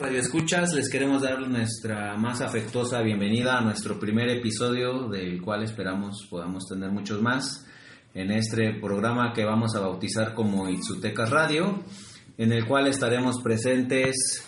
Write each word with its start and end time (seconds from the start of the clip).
Radio 0.00 0.20
Escuchas, 0.20 0.72
les 0.74 0.90
queremos 0.90 1.22
dar 1.22 1.40
nuestra 1.48 2.16
más 2.16 2.40
afectuosa 2.40 3.00
bienvenida 3.02 3.58
a 3.58 3.60
nuestro 3.62 3.98
primer 3.98 4.28
episodio, 4.28 5.08
del 5.08 5.40
cual 5.40 5.62
esperamos 5.62 6.26
podamos 6.28 6.66
tener 6.66 6.90
muchos 6.90 7.22
más, 7.22 7.66
en 8.14 8.30
este 8.30 8.74
programa 8.80 9.32
que 9.32 9.44
vamos 9.44 9.74
a 9.74 9.80
bautizar 9.80 10.34
como 10.34 10.68
Itzutecas 10.68 11.30
Radio, 11.30 11.82
en 12.36 12.52
el 12.52 12.66
cual 12.66 12.88
estaremos 12.88 13.40
presentes 13.42 14.44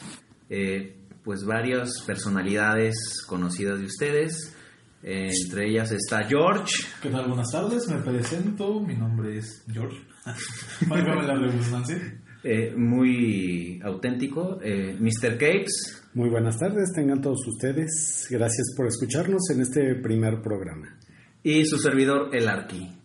eh, 0.51 0.97
pues 1.25 1.45
varias 1.45 2.03
personalidades 2.07 3.23
conocidas 3.27 3.79
de 3.79 3.87
ustedes, 3.87 4.55
entre 5.03 5.71
ellas 5.71 5.93
está 5.93 6.25
George. 6.25 6.75
¿Qué 7.01 7.11
tal? 7.11 7.27
Buenas 7.27 7.51
tardes, 7.51 7.89
me 7.89 8.03
presento, 8.03 8.81
mi 8.81 8.95
nombre 8.95 9.39
es 9.39 9.65
George. 9.73 9.99
La 10.89 11.35
redundancia. 11.35 12.21
Eh, 12.45 12.73
muy 12.77 13.81
auténtico, 13.83 14.61
eh, 14.63 14.97
Mr. 14.99 15.37
Capes. 15.39 16.05
Muy 16.15 16.29
buenas 16.29 16.57
tardes, 16.57 16.93
tengan 16.95 17.21
todos 17.21 17.45
ustedes. 17.47 18.29
Gracias 18.31 18.75
por 18.77 18.87
escucharnos 18.87 19.51
en 19.51 19.63
este 19.63 19.97
primer 19.97 20.41
programa. 20.41 20.97
Y 21.43 21.65
su 21.65 21.79
servidor, 21.79 22.31
El 22.33 22.49
Arqui. 22.49 22.99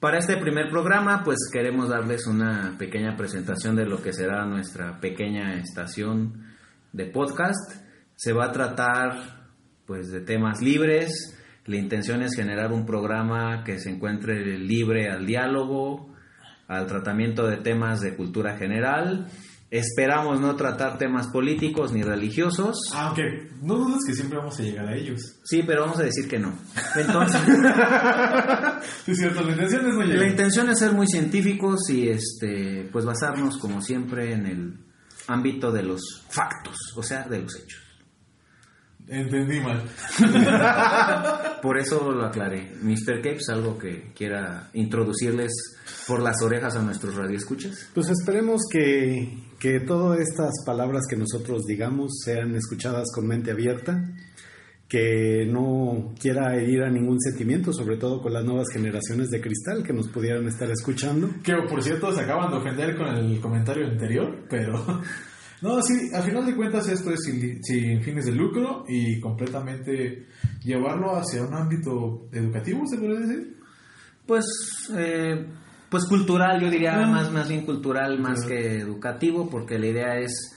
Para 0.00 0.18
este 0.18 0.38
primer 0.38 0.70
programa, 0.70 1.22
pues 1.24 1.38
queremos 1.52 1.88
darles 1.88 2.26
una 2.26 2.76
pequeña 2.78 3.16
presentación 3.16 3.76
de 3.76 3.86
lo 3.86 4.02
que 4.02 4.12
será 4.12 4.44
nuestra 4.46 4.98
pequeña 4.98 5.54
estación 5.60 6.46
de 6.92 7.06
podcast. 7.06 7.84
Se 8.16 8.32
va 8.32 8.46
a 8.46 8.52
tratar, 8.52 9.50
pues, 9.86 10.10
de 10.10 10.20
temas 10.20 10.62
libres. 10.62 11.36
La 11.66 11.76
intención 11.76 12.22
es 12.22 12.34
generar 12.34 12.72
un 12.72 12.86
programa 12.86 13.62
que 13.62 13.78
se 13.78 13.90
encuentre 13.90 14.58
libre 14.58 15.10
al 15.10 15.26
diálogo, 15.26 16.09
al 16.70 16.86
tratamiento 16.86 17.46
de 17.48 17.56
temas 17.56 18.00
de 18.00 18.14
cultura 18.16 18.56
general. 18.56 19.26
Esperamos 19.72 20.40
no 20.40 20.56
tratar 20.56 20.98
temas 20.98 21.28
políticos 21.28 21.92
ni 21.92 22.02
religiosos. 22.02 22.76
Aunque 22.94 23.22
no 23.62 23.74
dudes 23.76 24.00
que 24.06 24.14
siempre 24.14 24.38
vamos 24.38 24.58
a 24.58 24.62
llegar 24.62 24.88
a 24.88 24.96
ellos. 24.96 25.20
Sí, 25.44 25.62
pero 25.66 25.82
vamos 25.82 25.98
a 25.98 26.04
decir 26.04 26.28
que 26.28 26.38
no. 26.38 26.52
Entonces, 26.96 27.40
Sí, 29.04 29.12
es 29.12 29.18
cierto, 29.18 29.42
la 29.42 29.52
intención 29.52 29.86
es 29.88 29.94
no 29.94 30.00
la 30.00 30.06
llegar. 30.06 30.26
intención 30.28 30.70
es 30.70 30.78
ser 30.78 30.92
muy 30.92 31.06
científicos 31.06 31.88
y 31.90 32.08
este, 32.08 32.88
pues 32.92 33.04
basarnos 33.04 33.58
como 33.58 33.80
siempre 33.80 34.32
en 34.32 34.46
el 34.46 34.74
ámbito 35.28 35.70
de 35.70 35.82
los 35.82 36.24
factos, 36.30 36.76
o 36.96 37.02
sea, 37.02 37.24
de 37.28 37.40
los 37.42 37.54
hechos. 37.56 37.80
Entendí 39.10 39.58
mal. 39.58 39.82
Por 41.62 41.78
eso 41.78 42.12
lo 42.12 42.24
aclaré. 42.24 42.70
Mr. 42.80 43.20
Capes, 43.20 43.48
algo 43.48 43.76
que 43.76 44.12
quiera 44.14 44.70
introducirles 44.72 45.50
por 46.06 46.22
las 46.22 46.40
orejas 46.42 46.76
a 46.76 46.82
nuestros 46.82 47.16
radioescuchas. 47.16 47.90
Pues 47.92 48.08
esperemos 48.08 48.60
que, 48.70 49.36
que 49.58 49.80
todas 49.80 50.20
estas 50.20 50.52
palabras 50.64 51.02
que 51.10 51.16
nosotros 51.16 51.64
digamos 51.66 52.20
sean 52.24 52.54
escuchadas 52.54 53.08
con 53.12 53.26
mente 53.26 53.50
abierta, 53.50 54.00
que 54.88 55.44
no 55.44 56.14
quiera 56.20 56.56
herir 56.56 56.82
a 56.82 56.90
ningún 56.90 57.20
sentimiento, 57.20 57.72
sobre 57.72 57.96
todo 57.96 58.22
con 58.22 58.32
las 58.32 58.44
nuevas 58.44 58.68
generaciones 58.72 59.28
de 59.30 59.40
cristal 59.40 59.82
que 59.82 59.92
nos 59.92 60.08
pudieran 60.08 60.46
estar 60.46 60.70
escuchando. 60.70 61.30
Que 61.42 61.54
por 61.68 61.82
cierto 61.82 62.12
se 62.12 62.20
acaban 62.20 62.50
de 62.50 62.58
ofender 62.58 62.96
con 62.96 63.08
el 63.08 63.40
comentario 63.40 63.88
anterior, 63.88 64.44
pero... 64.48 65.00
No, 65.62 65.82
sí, 65.82 66.10
al 66.14 66.22
final 66.22 66.46
de 66.46 66.56
cuentas 66.56 66.88
esto 66.88 67.10
es 67.12 67.20
sin, 67.24 67.62
sin 67.62 68.02
fines 68.02 68.24
de 68.26 68.32
lucro 68.32 68.84
y 68.88 69.20
completamente 69.20 70.26
llevarlo 70.64 71.16
hacia 71.16 71.42
un 71.42 71.54
ámbito 71.54 72.28
educativo, 72.32 72.86
¿se 72.86 72.96
podría 72.96 73.20
decir? 73.20 73.56
Pues, 74.26 74.44
eh, 74.96 75.46
pues 75.90 76.04
cultural, 76.06 76.60
yo 76.60 76.70
diría 76.70 76.94
Ah. 77.02 77.06
más, 77.06 77.30
más 77.32 77.48
bien 77.48 77.66
cultural, 77.66 78.18
más 78.20 78.44
que 78.46 78.78
educativo, 78.78 79.50
porque 79.50 79.78
la 79.78 79.86
idea 79.86 80.18
es 80.18 80.56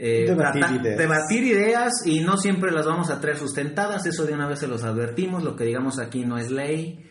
eh, 0.00 0.26
Debatir 0.28 0.62
tratar- 0.62 0.80
ideas. 0.80 0.96
debatir 0.98 1.42
ideas 1.42 1.92
y 2.06 2.20
no 2.20 2.36
siempre 2.38 2.70
las 2.70 2.86
vamos 2.86 3.10
a 3.10 3.20
traer 3.20 3.36
sustentadas, 3.36 4.06
eso 4.06 4.24
de 4.24 4.32
una 4.32 4.46
vez 4.46 4.60
se 4.60 4.68
los 4.68 4.84
advertimos, 4.84 5.42
lo 5.42 5.56
que 5.56 5.64
digamos 5.64 5.98
aquí 5.98 6.24
no 6.24 6.38
es 6.38 6.52
ley, 6.52 7.04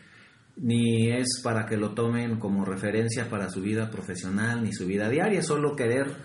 ni 0.55 1.11
es 1.11 1.41
para 1.43 1.65
que 1.65 1.75
lo 1.75 1.93
tomen 1.93 2.39
como 2.39 2.63
referencia 2.63 3.29
para 3.29 3.49
su 3.49 3.59
vida 3.61 3.91
profesional 3.91 4.63
ni 4.63 4.71
su 4.71 4.85
vida 4.87 5.09
diaria, 5.09 5.41
es 5.41 5.45
solo 5.47 5.75
querer 5.75 6.15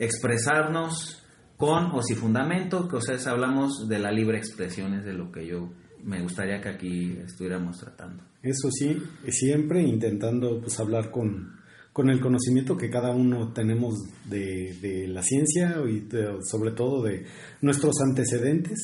expresarnos 0.00 1.22
con 1.56 1.92
o 1.92 2.02
sin 2.02 2.16
fundamento, 2.16 2.88
que 2.88 2.96
o 2.96 3.00
sea, 3.00 3.16
hablamos 3.30 3.86
de 3.88 3.98
la 3.98 4.10
libre 4.10 4.38
expresión, 4.38 4.94
es 4.94 5.04
de 5.04 5.12
lo 5.12 5.30
que 5.30 5.46
yo 5.46 5.70
me 6.02 6.22
gustaría 6.22 6.60
que 6.60 6.70
aquí 6.70 7.18
estuviéramos 7.24 7.78
tratando. 7.78 8.24
Eso 8.42 8.70
sí, 8.70 8.96
siempre 9.28 9.82
intentando 9.82 10.58
pues 10.60 10.80
hablar 10.80 11.10
con, 11.10 11.52
con 11.92 12.08
el 12.08 12.20
conocimiento 12.20 12.76
que 12.78 12.88
cada 12.88 13.10
uno 13.10 13.52
tenemos 13.52 13.94
de, 14.24 14.74
de 14.80 15.08
la 15.08 15.22
ciencia 15.22 15.76
y 15.86 16.00
de- 16.00 16.38
sobre 16.50 16.70
todo 16.72 17.02
de 17.02 17.26
nuestros 17.60 17.94
antecedentes, 18.08 18.78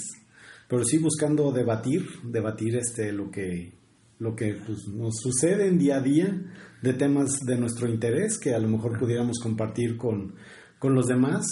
pero 0.68 0.84
sí 0.84 0.98
buscando 0.98 1.50
debatir, 1.52 2.02
debatir 2.24 2.76
este 2.76 3.12
lo 3.12 3.30
que 3.30 3.74
lo 4.18 4.34
que 4.34 4.54
pues, 4.66 4.86
nos 4.94 5.14
sucede 5.22 5.68
en 5.68 5.78
día 5.78 5.96
a 5.96 6.00
día 6.00 6.42
de 6.82 6.92
temas 6.94 7.38
de 7.46 7.56
nuestro 7.58 7.86
interés 7.88 8.38
que 8.38 8.54
a 8.54 8.58
lo 8.58 8.66
mejor 8.68 8.98
pudiéramos 8.98 9.38
compartir 9.42 9.98
con, 9.98 10.34
con 10.78 10.94
los 10.94 11.06
demás 11.06 11.46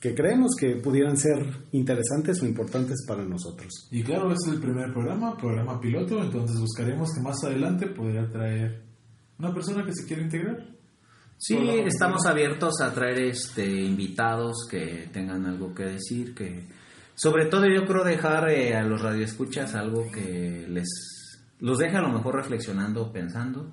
que 0.00 0.14
creemos 0.14 0.52
que 0.58 0.76
pudieran 0.76 1.16
ser 1.16 1.66
interesantes 1.72 2.42
o 2.42 2.46
importantes 2.46 3.04
para 3.06 3.22
nosotros. 3.22 3.68
Y 3.90 4.02
claro, 4.02 4.32
este 4.32 4.50
es 4.50 4.56
el 4.56 4.62
primer 4.62 4.92
programa, 4.92 5.36
programa 5.36 5.78
piloto, 5.78 6.22
entonces 6.22 6.58
buscaremos 6.58 7.10
que 7.14 7.20
más 7.20 7.36
adelante 7.44 7.86
podría 7.86 8.26
traer 8.28 8.82
una 9.38 9.52
persona 9.52 9.84
que 9.84 9.92
se 9.92 10.06
quiera 10.06 10.22
integrar. 10.22 10.66
Sí, 11.36 11.56
estamos 11.84 12.26
abiertos 12.26 12.80
a 12.82 12.92
traer 12.92 13.18
este 13.20 13.66
invitados 13.66 14.66
que 14.70 15.08
tengan 15.12 15.46
algo 15.46 15.74
que 15.74 15.84
decir, 15.84 16.34
que 16.34 16.66
sobre 17.14 17.46
todo 17.46 17.66
yo 17.66 17.86
creo 17.86 18.04
dejar 18.04 18.50
eh, 18.50 18.74
a 18.74 18.82
los 18.82 19.00
radioescuchas 19.00 19.74
algo 19.74 20.10
que 20.10 20.66
les 20.68 20.88
los 21.58 21.78
deje 21.78 21.96
a 21.96 22.02
lo 22.02 22.10
mejor 22.10 22.36
reflexionando, 22.36 23.12
pensando, 23.12 23.70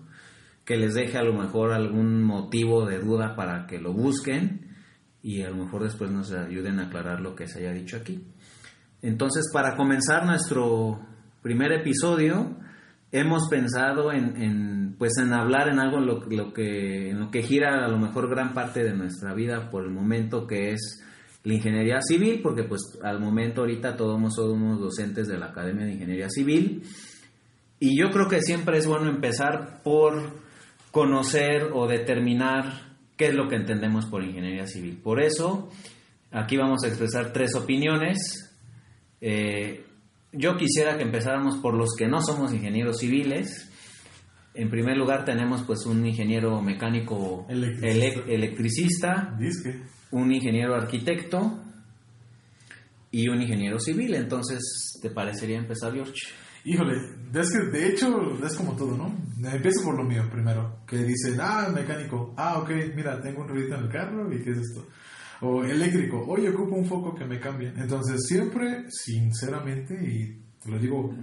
que 0.65 0.75
les 0.75 0.93
deje 0.93 1.17
a 1.17 1.23
lo 1.23 1.33
mejor 1.33 1.71
algún 1.71 2.21
motivo 2.21 2.85
de 2.85 2.99
duda 2.99 3.35
para 3.35 3.65
que 3.65 3.79
lo 3.79 3.93
busquen 3.93 4.66
y 5.27 5.41
a 5.41 5.49
lo 5.49 5.57
mejor 5.57 5.83
después 5.83 6.09
nos 6.09 6.31
ayuden 6.31 6.79
a 6.79 6.83
aclarar 6.83 7.19
lo 7.19 7.35
que 7.35 7.49
se 7.49 7.59
haya 7.59 7.73
dicho 7.73 7.97
aquí. 7.97 8.23
Entonces, 9.01 9.51
para 9.51 9.75
comenzar 9.75 10.25
nuestro 10.25 11.01
primer 11.41 11.73
episodio, 11.73 12.55
hemos 13.11 13.49
pensado 13.49 14.13
en, 14.13 14.41
en, 14.41 14.95
pues 14.97 15.17
en 15.17 15.33
hablar 15.33 15.67
en 15.67 15.79
algo 15.79 15.97
en 15.97 16.05
lo, 16.05 16.25
lo 16.29 16.53
que, 16.53 17.09
en 17.09 17.19
lo 17.19 17.29
que 17.29 17.43
gira 17.43 17.83
a 17.83 17.89
lo 17.89 17.99
mejor 17.99 18.29
gran 18.29 18.53
parte 18.53 18.85
de 18.85 18.95
nuestra 18.95 19.33
vida 19.33 19.69
por 19.69 19.83
el 19.83 19.91
momento, 19.91 20.47
que 20.47 20.71
es 20.71 21.03
la 21.43 21.55
ingeniería 21.55 21.99
civil, 21.99 22.39
porque 22.41 22.63
pues 22.63 22.97
al 23.03 23.19
momento 23.19 23.61
ahorita 23.61 23.97
todos 23.97 24.33
somos 24.33 24.79
docentes 24.79 25.27
de 25.27 25.37
la 25.37 25.47
Academia 25.47 25.87
de 25.87 25.91
Ingeniería 25.91 26.29
Civil. 26.29 26.83
Y 27.81 27.99
yo 27.99 28.11
creo 28.11 28.29
que 28.29 28.41
siempre 28.41 28.77
es 28.77 28.87
bueno 28.87 29.09
empezar 29.09 29.81
por 29.83 30.39
conocer 30.91 31.71
o 31.73 31.85
determinar 31.85 32.86
qué 33.17 33.27
es 33.27 33.33
lo 33.35 33.49
que 33.49 33.55
entendemos 33.55 34.05
por 34.05 34.23
ingeniería 34.23 34.67
civil. 34.67 34.97
Por 35.03 35.21
eso, 35.21 35.69
aquí 36.31 36.55
vamos 36.57 36.83
a 36.83 36.87
expresar 36.87 37.33
tres 37.33 37.55
opiniones. 37.55 38.55
Eh, 39.21 39.83
yo 40.31 40.55
quisiera 40.57 40.97
que 40.97 41.03
empezáramos 41.03 41.57
por 41.57 41.73
los 41.73 41.89
que 41.97 42.07
no 42.07 42.21
somos 42.21 42.53
ingenieros 42.53 42.99
civiles. 42.99 43.69
En 44.53 44.69
primer 44.69 44.97
lugar 44.97 45.23
tenemos 45.25 45.61
pues 45.63 45.85
un 45.85 46.05
ingeniero 46.05 46.61
mecánico 46.61 47.45
Electricista. 47.49 47.87
ele- 47.89 48.33
electricista, 48.35 49.37
un 50.11 50.33
ingeniero 50.33 50.75
arquitecto 50.75 51.59
y 53.11 53.29
un 53.29 53.41
ingeniero 53.41 53.79
civil. 53.79 54.15
Entonces, 54.15 54.59
¿te 55.01 55.09
parecería 55.09 55.57
empezar, 55.57 55.93
George? 55.93 56.13
Híjole, 56.67 56.97
es 57.33 57.49
que 57.49 57.59
de 57.71 57.87
hecho 57.87 58.45
es 58.45 58.53
como 58.57 58.75
todo, 58.75 58.97
¿no? 58.97 59.15
Empiezo 59.49 59.85
por 59.85 59.95
lo 59.95 60.03
mío 60.03 60.27
primero, 60.29 60.81
que 60.85 60.97
dicen, 60.97 61.39
ah, 61.39 61.69
mecánico, 61.73 62.33
ah, 62.35 62.59
ok, 62.59 62.69
mira, 62.93 63.21
tengo 63.21 63.43
un 63.43 63.47
ruidito 63.47 63.75
en 63.75 63.83
el 63.85 63.89
carro 63.89 64.29
y 64.33 64.43
¿qué 64.43 64.51
es 64.51 64.57
esto? 64.57 64.85
O 65.39 65.63
eléctrico, 65.63 66.25
oye, 66.27 66.49
ocupo 66.49 66.75
un 66.75 66.85
foco 66.85 67.15
que 67.15 67.23
me 67.23 67.39
cambie. 67.39 67.69
Entonces 67.69 68.19
siempre, 68.27 68.83
sinceramente, 68.89 69.93
y 69.93 70.43
te 70.61 70.69
lo 70.69 70.77
digo 70.77 71.15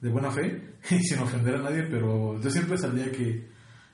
de 0.00 0.08
buena 0.08 0.30
fe 0.30 0.76
y 0.90 1.00
sin 1.00 1.18
ofender 1.18 1.56
a 1.56 1.62
nadie, 1.62 1.88
pero 1.90 2.40
yo 2.40 2.48
siempre 2.48 2.78
sabía 2.78 3.10
que 3.10 3.48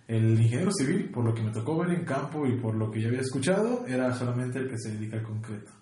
el 0.08 0.38
ingeniero 0.38 0.72
civil, 0.72 1.10
por 1.10 1.24
lo 1.24 1.32
que 1.32 1.42
me 1.42 1.52
tocó 1.52 1.78
ver 1.78 1.92
en 1.92 2.04
campo 2.04 2.46
y 2.46 2.60
por 2.60 2.74
lo 2.74 2.90
que 2.90 3.00
yo 3.00 3.08
había 3.08 3.22
escuchado, 3.22 3.86
era 3.86 4.12
solamente 4.12 4.58
el 4.58 4.68
que 4.68 4.76
se 4.76 4.92
dedica 4.92 5.16
al 5.16 5.22
concreto. 5.22 5.72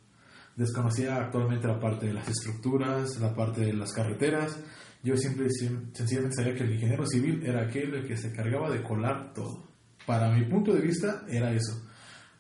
desconocía 0.55 1.17
actualmente 1.17 1.67
la 1.67 1.81
parte 1.81 2.07
de 2.07 2.13
las 2.13 2.29
estructuras, 2.29 3.19
la 3.19 3.35
parte 3.35 3.63
de 3.63 3.73
las 3.73 3.93
carreteras. 3.93 4.57
Yo 5.03 5.17
siempre 5.17 5.49
sencillamente 5.51 6.37
sabía 6.37 6.55
que 6.55 6.65
el 6.65 6.75
ingeniero 6.75 7.07
civil 7.07 7.43
era 7.45 7.63
aquel 7.63 7.95
el 7.95 8.07
que 8.07 8.17
se 8.17 8.33
cargaba 8.33 8.71
de 8.71 8.83
colar 8.83 9.33
todo. 9.33 9.65
Para 10.07 10.31
mi 10.31 10.45
punto 10.45 10.75
de 10.75 10.83
vista 10.83 11.25
era 11.29 11.53
eso. 11.53 11.89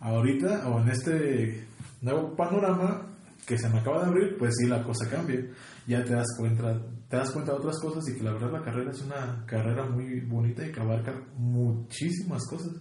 Ahorita, 0.00 0.68
o 0.68 0.80
en 0.80 0.88
este 0.90 1.64
nuevo 2.02 2.34
panorama 2.36 3.06
que 3.46 3.58
se 3.58 3.68
me 3.68 3.78
acaba 3.78 4.02
de 4.02 4.08
abrir, 4.08 4.36
pues 4.38 4.54
sí, 4.58 4.66
la 4.66 4.82
cosa 4.82 5.08
cambia. 5.08 5.44
Ya 5.86 6.04
te 6.04 6.12
das 6.12 6.26
cuenta, 6.38 6.80
te 7.08 7.16
das 7.16 7.30
cuenta 7.30 7.52
de 7.52 7.58
otras 7.58 7.80
cosas 7.80 8.06
y 8.08 8.16
que 8.16 8.22
la 8.22 8.32
verdad 8.32 8.52
la 8.52 8.62
carrera 8.62 8.90
es 8.90 9.00
una 9.02 9.44
carrera 9.46 9.86
muy 9.86 10.20
bonita 10.20 10.66
y 10.66 10.70
que 10.70 10.80
abarca 10.80 11.12
muchísimas 11.36 12.46
cosas. 12.46 12.72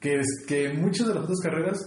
Que, 0.00 0.20
es, 0.20 0.44
que 0.46 0.72
muchas 0.72 1.08
de 1.08 1.14
las 1.14 1.24
otras 1.24 1.40
carreras 1.40 1.78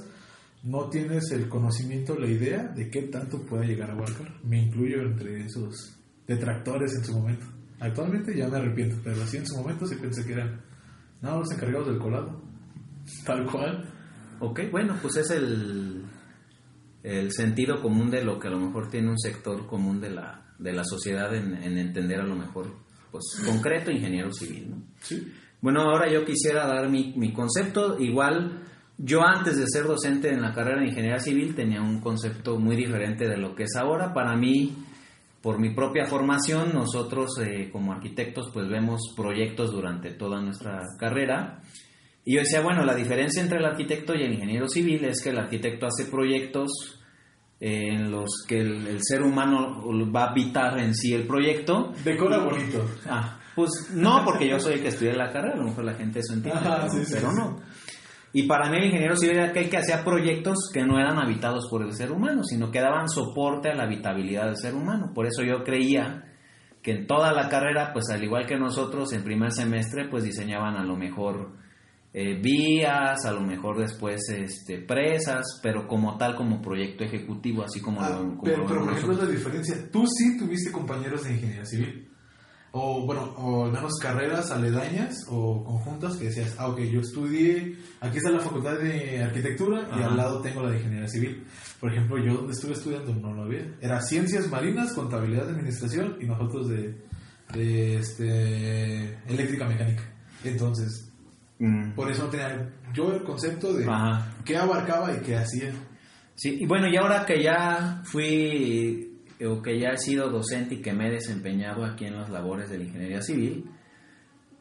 no 0.64 0.90
tienes 0.90 1.32
el 1.32 1.50
conocimiento, 1.50 2.16
la 2.18 2.28
idea 2.28 2.68
de 2.68 2.90
qué 2.90 3.04
tanto 3.04 3.42
puede 3.42 3.68
llegar 3.68 3.90
a 3.90 3.94
abarcar. 3.94 4.40
Me 4.44 4.62
incluyo 4.62 5.02
entre 5.02 5.46
esos 5.46 6.01
detractores 6.36 6.96
en 6.96 7.04
su 7.04 7.14
momento. 7.14 7.46
Actualmente 7.80 8.38
ya 8.38 8.48
me 8.48 8.58
arrepiento, 8.58 8.98
pero 9.04 9.22
así 9.24 9.38
en 9.38 9.48
su 9.48 9.58
momento 9.58 9.86
sí 9.86 9.96
pensé 9.96 10.26
que 10.26 10.34
eran 10.34 10.62
no, 11.22 11.40
los 11.40 11.52
encargados 11.52 11.88
del 11.88 12.00
colado. 12.00 12.42
Tal 13.26 13.46
cual. 13.46 13.84
Ok, 14.40 14.62
bueno, 14.72 14.96
pues 15.02 15.18
es 15.18 15.32
el, 15.32 16.04
el 17.04 17.32
sentido 17.32 17.82
común 17.82 18.10
de 18.10 18.24
lo 18.24 18.40
que 18.40 18.48
a 18.48 18.52
lo 18.52 18.60
mejor 18.60 18.90
tiene 18.90 19.10
un 19.10 19.20
sector 19.20 19.68
común 19.68 20.00
de 20.00 20.12
la, 20.12 20.54
de 20.58 20.74
la 20.74 20.84
sociedad 20.84 21.34
en, 21.36 21.54
en 21.56 21.78
entender 21.78 22.20
a 22.20 22.26
lo 22.26 22.36
mejor, 22.36 22.68
pues 23.12 23.24
concreto, 23.46 23.92
ingeniero 23.92 24.32
civil, 24.32 24.72
¿no? 24.72 24.84
Sí. 25.00 25.32
Bueno, 25.62 25.82
ahora 25.82 26.12
yo 26.12 26.26
quisiera 26.26 26.66
dar 26.66 26.90
mi, 26.90 27.14
mi 27.16 27.34
concepto. 27.34 28.00
Igual, 28.00 28.64
yo 28.98 29.22
antes 29.22 29.58
de 29.58 29.66
ser 29.68 29.84
docente 29.84 30.30
en 30.30 30.42
la 30.42 30.54
carrera 30.54 30.82
de 30.82 30.88
ingeniería 30.88 31.20
civil 31.20 31.54
tenía 31.54 31.82
un 31.82 32.02
concepto 32.02 32.58
muy 32.60 32.76
diferente 32.76 33.28
de 33.28 33.38
lo 33.38 33.54
que 33.54 33.64
es 33.64 33.76
ahora. 33.76 34.12
Para 34.12 34.36
mí, 34.36 34.76
por 35.42 35.60
mi 35.60 35.74
propia 35.74 36.06
formación, 36.06 36.74
nosotros 36.74 37.32
eh, 37.40 37.70
como 37.72 37.94
arquitectos 37.94 38.52
pues 38.54 38.70
vemos 38.70 39.02
proyectos 39.16 39.72
durante 39.72 40.12
toda 40.12 40.42
nuestra 40.42 40.82
carrera. 41.00 41.62
Y 42.24 42.36
yo 42.36 42.42
decía, 42.42 42.62
bueno, 42.62 42.86
la 42.86 42.94
diferencia 42.94 43.42
entre 43.42 43.58
el 43.58 43.66
arquitecto 43.66 44.14
y 44.14 44.24
el 44.24 44.34
ingeniero 44.34 44.68
civil 44.68 45.04
es 45.06 45.24
que 45.24 45.30
el 45.32 45.40
arquitecto 45.40 45.88
hace 45.88 46.06
proyectos 46.06 46.70
eh, 47.60 47.94
en 47.94 48.12
los 48.12 48.46
que 48.48 48.60
el, 48.60 48.88
el 48.88 49.00
ser 49.02 49.24
humano 49.24 49.84
va 50.14 50.26
a 50.26 50.32
habitar 50.32 50.80
en 50.80 50.94
sí 50.94 51.14
el 51.14 51.26
proyecto. 51.26 51.94
Decora 52.04 52.38
bonito. 52.40 52.86
Ah, 53.08 53.40
pues 53.56 53.92
no, 53.94 54.24
porque 54.24 54.48
yo 54.48 54.60
soy 54.60 54.76
el 54.76 54.82
que 54.82 54.88
estudié 54.90 55.14
la 55.14 55.32
carrera, 55.32 55.56
a 55.56 55.58
lo 55.58 55.66
mejor 55.66 55.84
la 55.86 55.94
gente 55.96 56.20
eso 56.20 56.34
entiende, 56.34 56.60
Ajá, 56.60 56.78
pero, 56.82 56.92
sí, 56.92 57.06
sí, 57.06 57.14
pero 57.16 57.32
sí. 57.32 57.38
no. 57.38 57.60
Y 58.34 58.44
para 58.44 58.70
mí 58.70 58.78
el 58.78 58.86
ingeniero 58.86 59.18
civil 59.18 59.38
era 59.38 59.50
aquel 59.50 59.70
que 59.70 59.78
hacía 59.78 60.04
proyectos 60.04 60.70
que 60.74 60.84
no 60.84 60.98
eran 60.98 61.20
habitados 61.20 61.68
por 61.70 61.84
el 61.84 61.94
ser 61.94 62.12
humano, 62.12 62.44
sino 62.44 62.72
que 62.72 62.80
daban 62.80 63.10
soporte 63.10 63.70
a 63.70 63.76
la 63.76 63.84
habitabilidad 63.84 64.46
del 64.46 64.58
ser 64.58 64.74
humano. 64.74 65.12
Por 65.14 65.26
eso 65.26 65.44
yo 65.44 65.64
creía 65.64 66.32
que 66.82 66.92
en 66.92 67.08
toda 67.08 67.34
la 67.34 67.50
carrera, 67.50 67.92
pues 67.94 68.06
al 68.10 68.24
igual 68.24 68.46
que 68.46 68.58
nosotros, 68.58 69.12
en 69.14 69.24
primer 69.24 69.52
semestre, 69.52 70.08
pues 70.10 70.24
diseñaban 70.24 70.76
a 70.76 70.84
lo 70.84 70.96
mejor 70.96 71.52
eh, 72.14 72.40
vías, 72.42 73.26
a 73.26 73.32
lo 73.32 73.42
mejor 73.42 73.80
después 73.80 74.22
este, 74.30 74.80
presas, 74.80 75.60
pero 75.62 75.88
como 75.88 76.18
tal, 76.18 76.36
como 76.36 76.62
proyecto 76.62 77.04
ejecutivo, 77.04 77.64
así 77.64 77.82
como 77.82 78.02
Ah, 78.02 78.10
lo 78.10 78.18
como 78.18 78.44
pero, 78.44 78.58
lo 78.60 78.68
pero, 78.68 78.84
por 78.84 78.94
ejemplo, 78.94 79.18
la 79.18 79.30
diferencia. 79.30 79.76
Tú 79.92 80.06
sí 80.08 80.38
tuviste 80.38 80.72
compañeros 80.72 81.24
de 81.24 81.34
ingeniería 81.34 81.66
civil. 81.66 82.10
O, 82.74 83.06
bueno, 83.06 83.24
o 83.38 83.66
al 83.66 83.72
menos 83.74 83.98
carreras 84.02 84.50
aledañas 84.50 85.26
o 85.30 85.62
conjuntas 85.66 86.16
que 86.16 86.26
decías, 86.26 86.56
ah, 86.58 86.68
ok, 86.70 86.80
yo 86.84 87.02
estudié, 87.02 87.76
aquí 88.00 88.18
está 88.18 88.30
la 88.32 88.40
facultad 88.40 88.78
de 88.80 89.22
arquitectura 89.22 89.82
y 89.92 90.00
Ajá. 90.00 90.06
al 90.06 90.16
lado 90.18 90.42
tengo 90.42 90.64
la 90.64 90.70
de 90.72 90.78
ingeniería 90.78 91.08
civil. 91.10 91.44
Por 91.82 91.92
ejemplo, 91.92 92.18
yo 92.24 92.36
donde 92.36 92.54
estuve 92.54 92.72
estudiando 92.74 93.14
no 93.14 93.34
lo 93.34 93.44
había. 93.44 93.76
Era 93.82 94.02
ciencias 94.02 94.50
marinas, 94.50 94.94
contabilidad 94.94 95.48
de 95.48 95.52
administración 95.52 96.16
y 96.22 96.26
nosotros 96.26 96.70
de, 96.70 96.96
de 97.54 97.96
este, 97.98 99.16
eléctrica 99.28 99.68
mecánica. 99.68 100.04
Entonces, 100.44 101.08
Mm. 101.64 101.92
por 101.94 102.10
eso 102.10 102.24
no 102.24 102.30
tenía 102.32 102.74
yo 102.92 103.14
el 103.14 103.22
concepto 103.24 103.72
de 103.72 103.86
Ajá. 103.86 104.34
qué 104.44 104.58
abarcaba 104.58 105.14
y 105.14 105.20
qué 105.20 105.36
hacía. 105.38 105.72
Sí, 106.34 106.58
y 106.60 106.66
bueno, 106.66 106.88
y 106.88 106.98
ahora 106.98 107.24
que 107.24 107.44
ya 107.44 108.02
fui 108.04 109.11
o 109.46 109.62
que 109.62 109.80
ya 109.80 109.90
he 109.90 109.98
sido 109.98 110.30
docente 110.30 110.76
y 110.76 110.82
que 110.82 110.94
me 110.94 111.08
he 111.08 111.12
desempeñado 111.12 111.86
aquí 111.86 112.06
en 112.06 112.18
las 112.18 112.30
labores 112.30 112.70
de 112.70 112.78
la 112.78 112.84
ingeniería 112.84 113.22
civil, 113.22 113.70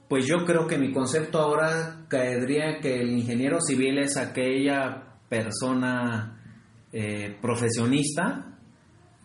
pues 0.09 0.27
yo 0.27 0.45
creo 0.45 0.67
que 0.67 0.79
mi 0.79 0.93
concepto 0.93 1.39
ahora 1.39 2.05
caería 2.09 2.81
que 2.81 3.01
el 3.01 3.11
ingeniero 3.11 3.61
civil 3.61 3.99
es 3.99 4.17
aquella 4.17 5.19
persona 5.29 6.41
eh, 6.93 7.39
profesionista 7.41 8.59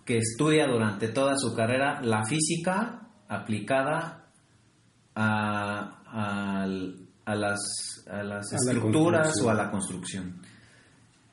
que 0.05 0.17
estudia 0.17 0.67
durante 0.67 1.07
toda 1.07 1.35
su 1.37 1.55
carrera 1.55 1.99
la 2.03 2.23
física 2.25 3.09
aplicada 3.27 4.29
a, 5.15 6.65
las, 7.25 7.59
a 8.07 8.23
las 8.23 8.53
A 8.53 8.57
la 8.65 8.71
estructuras 8.71 9.33
o 9.43 9.49
a 9.49 9.55
la 9.55 9.71
construcción. 9.71 10.39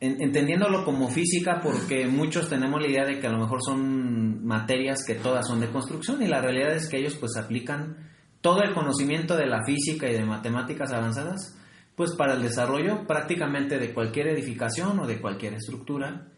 En- 0.03 0.21
entendiéndolo 0.21 0.85
como 0.85 1.09
física 1.09 1.61
porque 1.63 2.09
muchos 2.09 2.49
tenemos 2.49 2.81
la 2.81 2.89
idea 2.89 3.05
de 3.05 3.21
que 3.21 3.29
a 3.29 3.31
lo 3.31 3.39
mejor 3.39 3.61
son 3.65 4.45
materias 4.45 5.05
que 5.07 5.15
todas 5.15 5.47
son 5.47 5.61
de 5.61 5.69
construcción 5.69 6.21
y 6.21 6.27
la 6.27 6.41
realidad 6.43 6.75
es 6.75 6.89
que 6.89 6.99
ellos 6.99 7.15
pues 7.21 7.37
aplican 7.37 8.11
todo 8.41 8.63
el 8.63 8.75
conocimiento 8.75 9.37
de 9.37 9.47
la 9.47 9.63
física 9.65 10.11
y 10.11 10.15
de 10.15 10.25
matemáticas 10.25 10.93
avanzadas 10.93 11.57
pues 11.95 12.17
para 12.17 12.35
el 12.35 12.43
desarrollo 12.43 13.07
prácticamente 13.07 13.79
de 13.79 13.95
cualquier 13.95 14.27
edificación 14.27 14.99
o 14.99 15.07
de 15.07 15.21
cualquier 15.21 15.55
estructura 15.55 16.33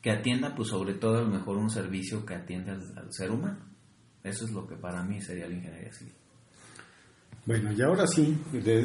que 0.00 0.10
atienda 0.10 0.54
pues 0.54 0.70
sobre 0.70 0.94
todo 0.94 1.18
a 1.18 1.22
lo 1.22 1.28
mejor 1.28 1.58
un 1.58 1.68
servicio 1.68 2.24
que 2.24 2.34
atiende 2.34 2.70
al, 2.70 3.12
ser 3.12 3.30
humano. 3.30 3.58
Eso 4.24 4.46
es 4.46 4.52
lo 4.52 4.66
que 4.66 4.76
para 4.76 5.02
mí 5.04 5.20
sería 5.20 5.46
la 5.46 5.54
ingeniería 5.54 5.92
civil. 5.92 6.14
Bueno, 7.44 7.72
y 7.72 7.82
ahora 7.82 8.06
sí, 8.06 8.38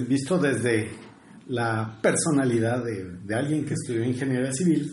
visto 0.10 0.38
desde 0.38 0.90
la 1.48 2.00
personalidad 2.02 2.84
de, 2.84 3.18
de 3.24 3.36
alguien 3.36 3.66
que 3.66 3.74
estudió 3.74 4.04
ingeniería 4.04 4.52
civil, 4.52 4.92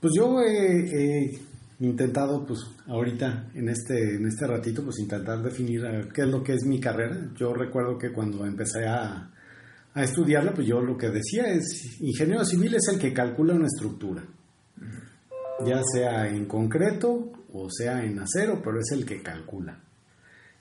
pues 0.00 0.12
yo 0.16 0.40
he, 0.40 1.38
intentado, 1.80 2.46
pues 2.46 2.60
ahorita 2.86 3.50
en 3.54 3.68
este, 3.68 4.16
en 4.16 4.26
este 4.26 4.46
ratito, 4.46 4.82
pues 4.82 4.98
intentar 4.98 5.42
definir 5.42 5.84
eh, 5.84 6.08
qué 6.14 6.22
es 6.22 6.28
lo 6.28 6.42
que 6.42 6.54
es 6.54 6.64
mi 6.64 6.80
carrera. 6.80 7.30
Yo 7.36 7.52
recuerdo 7.52 7.98
que 7.98 8.12
cuando 8.12 8.46
empecé 8.46 8.86
a, 8.86 9.30
a 9.92 10.02
estudiarla, 10.02 10.54
pues 10.54 10.66
yo 10.66 10.80
lo 10.80 10.96
que 10.96 11.10
decía 11.10 11.48
es, 11.48 12.00
ingeniero 12.00 12.44
civil 12.44 12.74
es 12.74 12.88
el 12.92 12.98
que 12.98 13.12
calcula 13.12 13.54
una 13.54 13.66
estructura, 13.66 14.22
ya 15.66 15.80
sea 15.92 16.28
en 16.28 16.46
concreto 16.46 17.32
o 17.52 17.68
sea 17.70 18.04
en 18.04 18.18
acero, 18.18 18.60
pero 18.62 18.78
es 18.80 18.90
el 18.92 19.04
que 19.04 19.22
calcula. 19.22 19.80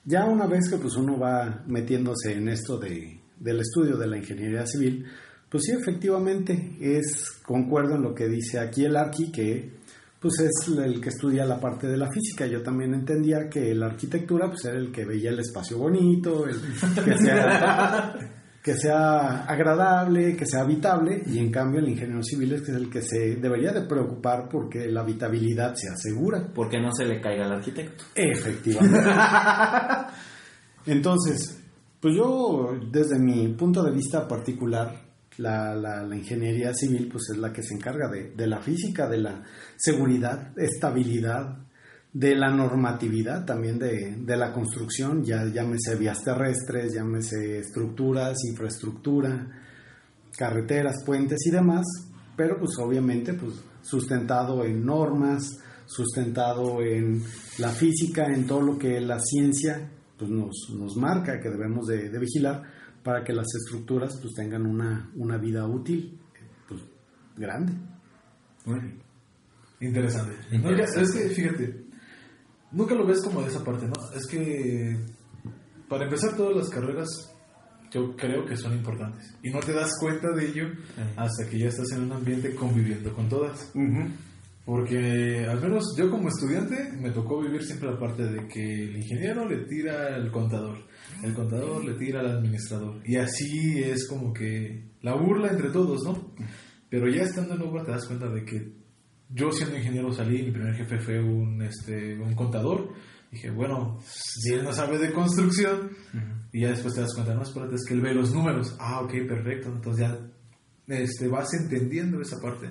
Ya 0.03 0.25
una 0.25 0.47
vez 0.47 0.69
que 0.69 0.77
pues 0.77 0.95
uno 0.95 1.17
va 1.17 1.63
metiéndose 1.67 2.33
en 2.33 2.49
esto 2.49 2.77
de, 2.77 3.19
del 3.39 3.59
estudio 3.59 3.97
de 3.97 4.07
la 4.07 4.17
ingeniería 4.17 4.65
civil, 4.65 5.05
pues 5.49 5.63
sí, 5.65 5.71
efectivamente, 5.71 6.77
es, 6.81 7.31
concuerdo 7.45 7.95
en 7.95 8.01
lo 8.01 8.13
que 8.13 8.27
dice 8.27 8.59
aquí 8.59 8.85
el 8.85 8.95
Arqui, 8.97 9.31
que 9.31 9.71
pues 10.19 10.39
es 10.39 10.67
el 10.75 10.99
que 10.99 11.09
estudia 11.09 11.45
la 11.45 11.59
parte 11.59 11.87
de 11.87 11.97
la 11.97 12.09
física. 12.11 12.47
Yo 12.47 12.63
también 12.63 12.93
entendía 12.93 13.47
que 13.47 13.75
la 13.75 13.85
arquitectura 13.85 14.47
pues 14.47 14.65
era 14.65 14.79
el 14.79 14.91
que 14.91 15.05
veía 15.05 15.29
el 15.29 15.39
espacio 15.39 15.77
bonito, 15.77 16.47
el 16.47 16.59
que 17.05 17.17
sea, 17.17 18.15
que 18.63 18.73
sea 18.75 19.45
agradable, 19.45 20.35
que 20.35 20.47
sea 20.47 20.61
habitable, 20.61 21.21
y 21.27 21.37
en 21.37 21.51
cambio 21.51 21.79
el 21.79 21.89
ingeniero 21.89 22.23
civil 22.23 22.53
es 22.53 22.67
el 22.69 22.89
que 22.89 23.03
se 23.03 23.35
debería 23.35 23.71
de 23.71 23.81
preocupar 23.83 24.49
porque 24.49 24.87
la 24.87 25.01
habitabilidad 25.01 25.75
se 25.75 25.89
asegura. 25.89 26.51
Porque 26.55 26.81
no 26.81 26.89
se 26.91 27.05
le 27.05 27.21
caiga 27.21 27.45
al 27.45 27.53
arquitecto. 27.53 28.05
Efectivamente. 28.15 29.09
Entonces, 30.87 31.64
pues 31.99 32.15
yo, 32.15 32.77
desde 32.91 33.17
mi 33.19 33.47
punto 33.49 33.83
de 33.83 33.91
vista 33.91 34.27
particular, 34.27 35.03
la, 35.37 35.75
la- 35.75 36.15
ingeniería 36.15 36.73
civil 36.73 37.09
pues 37.11 37.23
es 37.31 37.37
la 37.37 37.51
que 37.51 37.61
se 37.63 37.73
encarga 37.73 38.09
de, 38.09 38.31
de 38.31 38.47
la 38.47 38.59
física, 38.59 39.07
de 39.09 39.17
la 39.17 39.43
seguridad, 39.75 40.53
estabilidad, 40.57 41.57
de 42.13 42.35
la 42.35 42.49
normatividad 42.49 43.43
también 43.45 43.77
de, 43.77 44.15
de 44.17 44.37
la 44.37 44.53
construcción, 44.53 45.23
ya 45.25 45.43
llámese 45.45 45.95
vías 45.99 46.23
terrestres, 46.23 46.93
llámese 46.93 47.59
estructuras, 47.59 48.37
infraestructura, 48.49 49.47
carreteras, 50.37 51.03
puentes 51.05 51.45
y 51.45 51.51
demás, 51.51 51.85
pero 52.37 52.57
pues 52.59 52.71
obviamente 52.79 53.33
pues 53.33 53.55
sustentado 53.81 54.63
en 54.63 54.85
normas, 54.85 55.57
sustentado 55.85 56.81
en 56.81 57.21
la 57.57 57.69
física, 57.69 58.25
en 58.27 58.47
todo 58.47 58.61
lo 58.61 58.77
que 58.77 58.99
la 59.01 59.19
ciencia 59.19 59.91
pues 60.17 60.29
nos, 60.31 60.69
nos 60.73 60.95
marca 60.95 61.39
que 61.39 61.49
debemos 61.49 61.87
de, 61.87 62.09
de 62.09 62.19
vigilar 62.19 62.63
para 63.03 63.23
que 63.23 63.33
las 63.33 63.47
estructuras 63.55 64.17
pues 64.21 64.33
tengan 64.33 64.65
una, 64.65 65.11
una 65.15 65.37
vida 65.37 65.67
útil 65.67 66.19
pues, 66.67 66.81
grande. 67.37 67.73
Interesante. 70.51 71.01
Es 71.01 71.11
que, 71.11 71.29
fíjate, 71.29 71.85
nunca 72.71 72.95
lo 72.95 73.05
ves 73.05 73.21
como 73.23 73.41
de 73.41 73.49
esa 73.49 73.63
parte, 73.63 73.85
¿no? 73.87 73.93
Es 74.15 74.25
que, 74.25 74.97
para 75.87 76.05
empezar, 76.05 76.35
todas 76.35 76.55
las 76.55 76.69
carreras 76.69 77.31
yo 77.91 78.15
creo 78.15 78.45
que 78.45 78.57
son 78.57 78.73
importantes. 78.73 79.35
Y 79.43 79.51
no 79.51 79.59
te 79.59 79.73
das 79.73 79.91
cuenta 79.99 80.31
de 80.31 80.47
ello 80.47 80.65
hasta 81.15 81.47
que 81.49 81.59
ya 81.59 81.67
estás 81.67 81.91
en 81.91 82.03
un 82.03 82.11
ambiente 82.11 82.55
conviviendo 82.55 83.13
con 83.13 83.29
todas. 83.29 83.71
Porque 84.65 85.45
al 85.47 85.61
menos 85.61 85.95
yo 85.95 86.09
como 86.09 86.27
estudiante 86.27 86.91
me 86.99 87.11
tocó 87.11 87.39
vivir 87.39 87.63
siempre 87.63 87.91
la 87.91 87.99
parte 87.99 88.23
de 88.23 88.47
que 88.47 88.85
el 88.85 88.97
ingeniero 88.97 89.47
le 89.47 89.65
tira 89.65 90.15
al 90.15 90.31
contador, 90.31 90.79
el 91.23 91.35
contador 91.35 91.85
le 91.85 91.93
tira 91.93 92.21
al 92.21 92.37
administrador. 92.37 92.99
Y 93.05 93.17
así 93.17 93.79
es 93.83 94.07
como 94.07 94.33
que 94.33 94.89
la 95.01 95.13
burla 95.13 95.49
entre 95.49 95.69
todos, 95.69 96.03
¿no? 96.03 96.33
Pero 96.89 97.07
ya 97.07 97.23
estando 97.23 97.53
en 97.53 97.61
obra 97.61 97.83
te 97.83 97.91
das 97.91 98.07
cuenta 98.07 98.27
de 98.27 98.43
que 98.43 98.73
yo 99.29 99.51
siendo 99.51 99.77
ingeniero 99.77 100.11
salí, 100.11 100.43
mi 100.43 100.51
primer 100.51 100.73
jefe 100.75 100.97
fue 100.97 101.21
un, 101.21 101.61
este, 101.61 102.17
un 102.17 102.33
contador. 102.33 102.93
Dije, 103.31 103.51
bueno, 103.51 103.99
si 104.03 104.53
él 104.53 104.63
no 104.63 104.71
sabe 104.71 104.97
de 104.97 105.11
construcción, 105.11 105.91
y 106.51 106.61
ya 106.61 106.69
después 106.69 106.93
te 106.93 107.01
das 107.01 107.13
cuenta, 107.13 107.35
no, 107.35 107.43
espérate, 107.43 107.75
es 107.75 107.85
que 107.85 107.93
él 107.93 108.01
ve 108.01 108.13
los 108.13 108.33
números. 108.33 108.75
Ah, 108.79 109.01
ok, 109.01 109.11
perfecto. 109.27 109.69
Entonces 109.69 110.07
ya 110.07 110.17
este, 110.87 111.27
vas 111.27 111.53
entendiendo 111.53 112.21
esa 112.21 112.39
parte. 112.39 112.69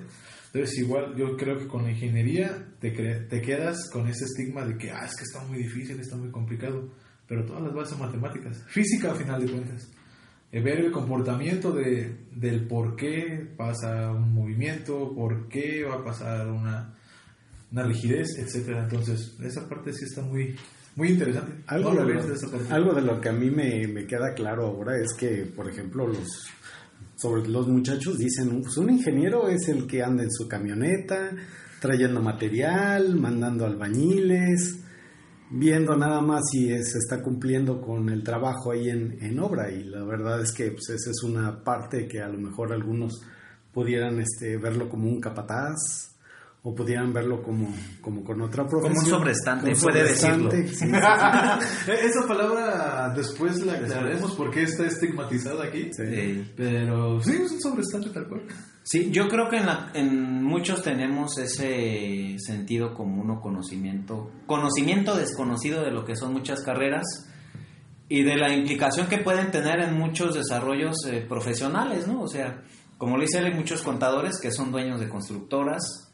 Entonces, 0.55 0.79
igual 0.79 1.13
yo 1.17 1.35
creo 1.35 1.59
que 1.59 1.67
con 1.67 1.83
la 1.83 1.91
ingeniería 1.91 2.65
te, 2.79 2.91
te 2.91 3.41
quedas 3.41 3.89
con 3.91 4.07
ese 4.07 4.23
estigma 4.23 4.63
de 4.63 4.77
que, 4.77 4.89
ah, 4.89 5.03
es 5.03 5.13
que 5.13 5.23
está 5.23 5.43
muy 5.43 5.57
difícil, 5.57 5.99
está 5.99 6.15
muy 6.15 6.31
complicado. 6.31 6.93
Pero 7.27 7.43
todas 7.43 7.61
las 7.61 7.73
bases 7.73 7.97
son 7.97 8.07
matemáticas. 8.07 8.63
Física, 8.69 9.11
al 9.11 9.17
final 9.17 9.45
de 9.45 9.51
cuentas. 9.51 9.91
Ver 10.53 10.79
el 10.79 10.93
comportamiento 10.93 11.73
de, 11.73 12.27
del 12.31 12.67
por 12.67 12.95
qué 12.95 13.45
pasa 13.57 14.11
un 14.11 14.33
movimiento, 14.33 15.13
por 15.13 15.49
qué 15.49 15.83
va 15.83 15.95
a 15.95 16.03
pasar 16.05 16.47
una, 16.47 16.95
una 17.73 17.83
rigidez, 17.83 18.37
etcétera. 18.39 18.83
Entonces, 18.83 19.37
esa 19.41 19.67
parte 19.67 19.91
sí 19.91 20.05
está 20.05 20.21
muy, 20.21 20.55
muy 20.95 21.09
interesante. 21.09 21.63
Algo, 21.67 21.93
No 21.93 22.05
de 22.05 22.13
lo, 22.13 22.23
de 22.23 22.73
algo 22.73 22.93
de 22.93 23.01
lo 23.01 23.19
que 23.19 23.27
a 23.27 23.33
mí 23.33 23.49
me, 23.51 23.89
me 23.89 24.07
queda 24.07 24.33
claro 24.33 24.67
ahora 24.67 24.97
es 24.97 25.13
que, 25.15 25.51
por 25.53 25.69
ejemplo, 25.69 26.07
los 26.07 26.47
sobre 27.15 27.47
los 27.47 27.67
muchachos 27.67 28.17
dicen, 28.17 28.61
pues 28.61 28.77
un 28.77 28.89
ingeniero 28.89 29.47
es 29.47 29.67
el 29.69 29.87
que 29.87 30.03
anda 30.03 30.23
en 30.23 30.31
su 30.31 30.47
camioneta, 30.47 31.31
trayendo 31.79 32.21
material, 32.21 33.15
mandando 33.15 33.65
albañiles, 33.65 34.79
viendo 35.49 35.95
nada 35.95 36.21
más 36.21 36.41
si 36.51 36.67
se 36.83 36.97
está 36.97 37.21
cumpliendo 37.21 37.81
con 37.81 38.09
el 38.09 38.23
trabajo 38.23 38.71
ahí 38.71 38.89
en, 38.89 39.17
en 39.21 39.39
obra. 39.39 39.71
Y 39.71 39.83
la 39.83 40.03
verdad 40.03 40.41
es 40.41 40.51
que 40.51 40.71
pues, 40.71 40.89
esa 40.89 41.11
es 41.11 41.23
una 41.23 41.63
parte 41.63 42.07
que 42.07 42.21
a 42.21 42.27
lo 42.27 42.37
mejor 42.37 42.73
algunos 42.73 43.21
pudieran 43.71 44.19
este, 44.19 44.57
verlo 44.57 44.89
como 44.89 45.09
un 45.09 45.19
capataz 45.19 46.14
o 46.67 46.73
pudieran 46.73 47.13
verlo 47.13 47.43
como, 47.43 47.71
como 48.01 48.23
con 48.23 48.41
otra 48.41 48.65
profesión. 48.67 48.97
un 48.97 49.05
sobrestante, 49.05 49.71
Como 49.73 49.83
puede 49.83 50.03
decirlo. 50.03 50.49
sobrestante, 50.49 50.67
sí, 50.67 50.75
sí, 50.75 50.85
sí. 51.85 51.91
Eh, 51.91 51.95
Esa 52.05 52.27
palabra 52.27 53.13
después 53.15 53.63
la 53.63 53.73
aclararemos 53.73 54.31
porque 54.33 54.63
está 54.63 54.87
estigmatizada 54.87 55.65
aquí. 55.65 55.91
Pero 56.57 57.21
sí, 57.21 57.33
es 57.43 57.51
un 57.51 57.61
sobrestante 57.61 58.09
tal 58.09 58.27
cual. 58.27 58.41
Sí, 58.83 59.09
yo 59.11 59.27
creo 59.27 59.47
que 59.49 59.57
en, 59.57 59.65
la- 59.67 59.91
en 59.93 60.43
muchos 60.43 60.81
tenemos 60.81 61.37
ese 61.37 62.35
sentido 62.39 62.93
común 62.95 63.29
o 63.29 63.41
conocimiento, 63.41 64.31
conocimiento 64.47 65.15
desconocido 65.15 65.83
de 65.83 65.91
lo 65.91 66.03
que 66.03 66.15
son 66.15 66.33
muchas 66.33 66.61
carreras 66.63 67.03
y 68.09 68.23
de 68.23 68.37
la 68.37 68.51
implicación 68.53 69.07
que 69.07 69.17
pueden 69.19 69.51
tener 69.51 69.79
en 69.81 69.97
muchos 69.97 70.33
desarrollos 70.33 70.95
eh, 71.07 71.23
profesionales, 71.27 72.07
¿no? 72.07 72.21
O 72.21 72.27
sea, 72.27 72.63
como 72.97 73.17
lo 73.17 73.21
dice 73.21 73.39
él, 73.39 73.45
hay 73.45 73.53
muchos 73.53 73.81
contadores 73.83 74.39
que 74.41 74.51
son 74.51 74.71
dueños 74.71 74.99
de 74.99 75.09
constructoras 75.09 76.11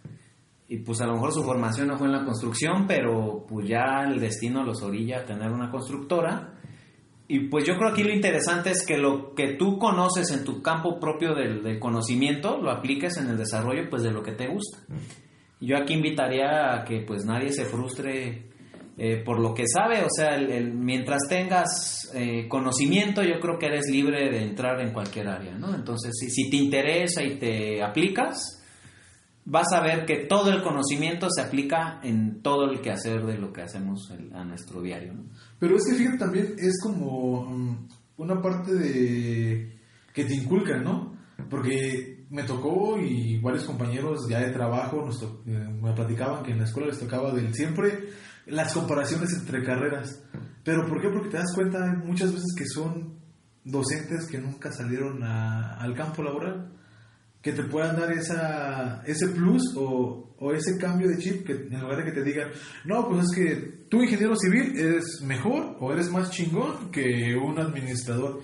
y 0.73 0.77
pues 0.79 1.01
a 1.01 1.05
lo 1.05 1.13
mejor 1.13 1.33
su 1.33 1.43
formación 1.43 1.87
no 1.89 1.97
fue 1.97 2.07
en 2.07 2.13
la 2.13 2.23
construcción, 2.23 2.85
pero 2.87 3.45
pues 3.47 3.67
ya 3.67 4.03
el 4.07 4.19
destino 4.19 4.63
los 4.63 4.81
orilla 4.81 5.19
a 5.19 5.25
tener 5.25 5.51
una 5.51 5.69
constructora. 5.69 6.53
Y 7.27 7.47
pues 7.49 7.65
yo 7.65 7.75
creo 7.77 7.89
aquí 7.89 8.03
lo 8.03 8.13
interesante 8.13 8.71
es 8.71 8.85
que 8.85 8.97
lo 8.97 9.33
que 9.35 9.53
tú 9.55 9.77
conoces 9.77 10.31
en 10.31 10.43
tu 10.45 10.61
campo 10.61 10.99
propio 10.99 11.33
del, 11.33 11.61
del 11.63 11.79
conocimiento 11.79 12.57
lo 12.57 12.71
apliques 12.71 13.17
en 13.17 13.29
el 13.29 13.37
desarrollo 13.37 13.89
pues 13.89 14.03
de 14.03 14.11
lo 14.11 14.23
que 14.23 14.31
te 14.31 14.47
gusta. 14.47 14.79
Yo 15.59 15.77
aquí 15.77 15.93
invitaría 15.93 16.73
a 16.73 16.83
que 16.85 17.01
pues 17.01 17.25
nadie 17.25 17.51
se 17.51 17.65
frustre 17.65 18.49
eh, 18.97 19.23
por 19.25 19.39
lo 19.39 19.53
que 19.53 19.63
sabe, 19.67 20.03
o 20.03 20.09
sea, 20.09 20.35
el- 20.35 20.51
el- 20.51 20.73
mientras 20.73 21.21
tengas 21.29 22.11
eh, 22.13 22.47
conocimiento 22.47 23.23
yo 23.23 23.39
creo 23.39 23.57
que 23.57 23.67
eres 23.67 23.89
libre 23.89 24.29
de 24.29 24.43
entrar 24.43 24.79
en 24.81 24.91
cualquier 24.93 25.27
área, 25.27 25.53
¿no? 25.57 25.73
Entonces 25.73 26.11
si, 26.19 26.29
si 26.29 26.49
te 26.49 26.57
interesa 26.57 27.23
y 27.23 27.35
te 27.37 27.81
aplicas, 27.83 28.60
vas 29.45 29.71
a 29.73 29.81
ver 29.81 30.05
que 30.05 30.25
todo 30.25 30.51
el 30.51 30.61
conocimiento 30.61 31.27
se 31.29 31.41
aplica 31.41 31.99
en 32.03 32.41
todo 32.41 32.69
el 32.69 32.81
quehacer 32.81 33.25
de 33.25 33.37
lo 33.37 33.51
que 33.51 33.63
hacemos 33.63 34.11
a 34.33 34.43
nuestro 34.43 34.81
diario, 34.81 35.13
¿no? 35.13 35.23
Pero 35.59 35.75
es 35.75 35.83
que 35.87 35.95
fíjate 35.95 36.17
también 36.17 36.55
es 36.57 36.79
como 36.81 37.45
mm, 37.45 37.87
una 38.17 38.41
parte 38.41 38.73
de 38.73 39.79
que 40.13 40.25
te 40.25 40.35
inculcan, 40.35 40.83
¿no? 40.83 41.15
Porque 41.49 42.25
me 42.29 42.43
tocó 42.43 42.97
y 42.99 43.39
varios 43.39 43.65
compañeros 43.65 44.27
ya 44.29 44.39
de 44.39 44.51
trabajo 44.51 45.05
eh, 45.45 45.67
me 45.81 45.93
platicaban 45.93 46.43
que 46.43 46.51
en 46.51 46.59
la 46.59 46.65
escuela 46.65 46.87
les 46.89 46.99
tocaba 46.99 47.33
del 47.33 47.53
siempre 47.53 48.09
las 48.45 48.73
comparaciones 48.73 49.33
entre 49.33 49.63
carreras. 49.63 50.23
Pero 50.63 50.87
¿por 50.87 51.01
qué? 51.01 51.09
Porque 51.09 51.29
te 51.29 51.37
das 51.37 51.53
cuenta 51.53 51.79
muchas 52.05 52.31
veces 52.31 52.53
que 52.55 52.65
son 52.65 53.19
docentes 53.63 54.27
que 54.27 54.37
nunca 54.37 54.71
salieron 54.71 55.23
al 55.23 55.93
campo 55.95 56.23
laboral 56.23 56.71
que 57.41 57.53
te 57.53 57.63
puedan 57.63 57.95
dar 57.99 58.11
esa, 58.11 59.01
ese 59.05 59.29
plus 59.29 59.75
o, 59.75 60.35
o 60.37 60.53
ese 60.53 60.77
cambio 60.77 61.07
de 61.07 61.17
chip 61.17 61.45
que 61.45 61.53
en 61.53 61.81
lugar 61.81 61.97
de 61.97 62.05
que 62.05 62.11
te 62.11 62.23
digan, 62.23 62.49
no, 62.85 63.07
pues 63.07 63.25
es 63.25 63.35
que 63.35 63.55
tú 63.89 64.01
ingeniero 64.01 64.35
civil 64.35 64.77
eres 64.77 65.21
mejor 65.21 65.77
o 65.79 65.91
eres 65.91 66.09
más 66.11 66.29
chingón 66.29 66.91
que 66.91 67.35
un 67.35 67.59
administrador. 67.59 68.41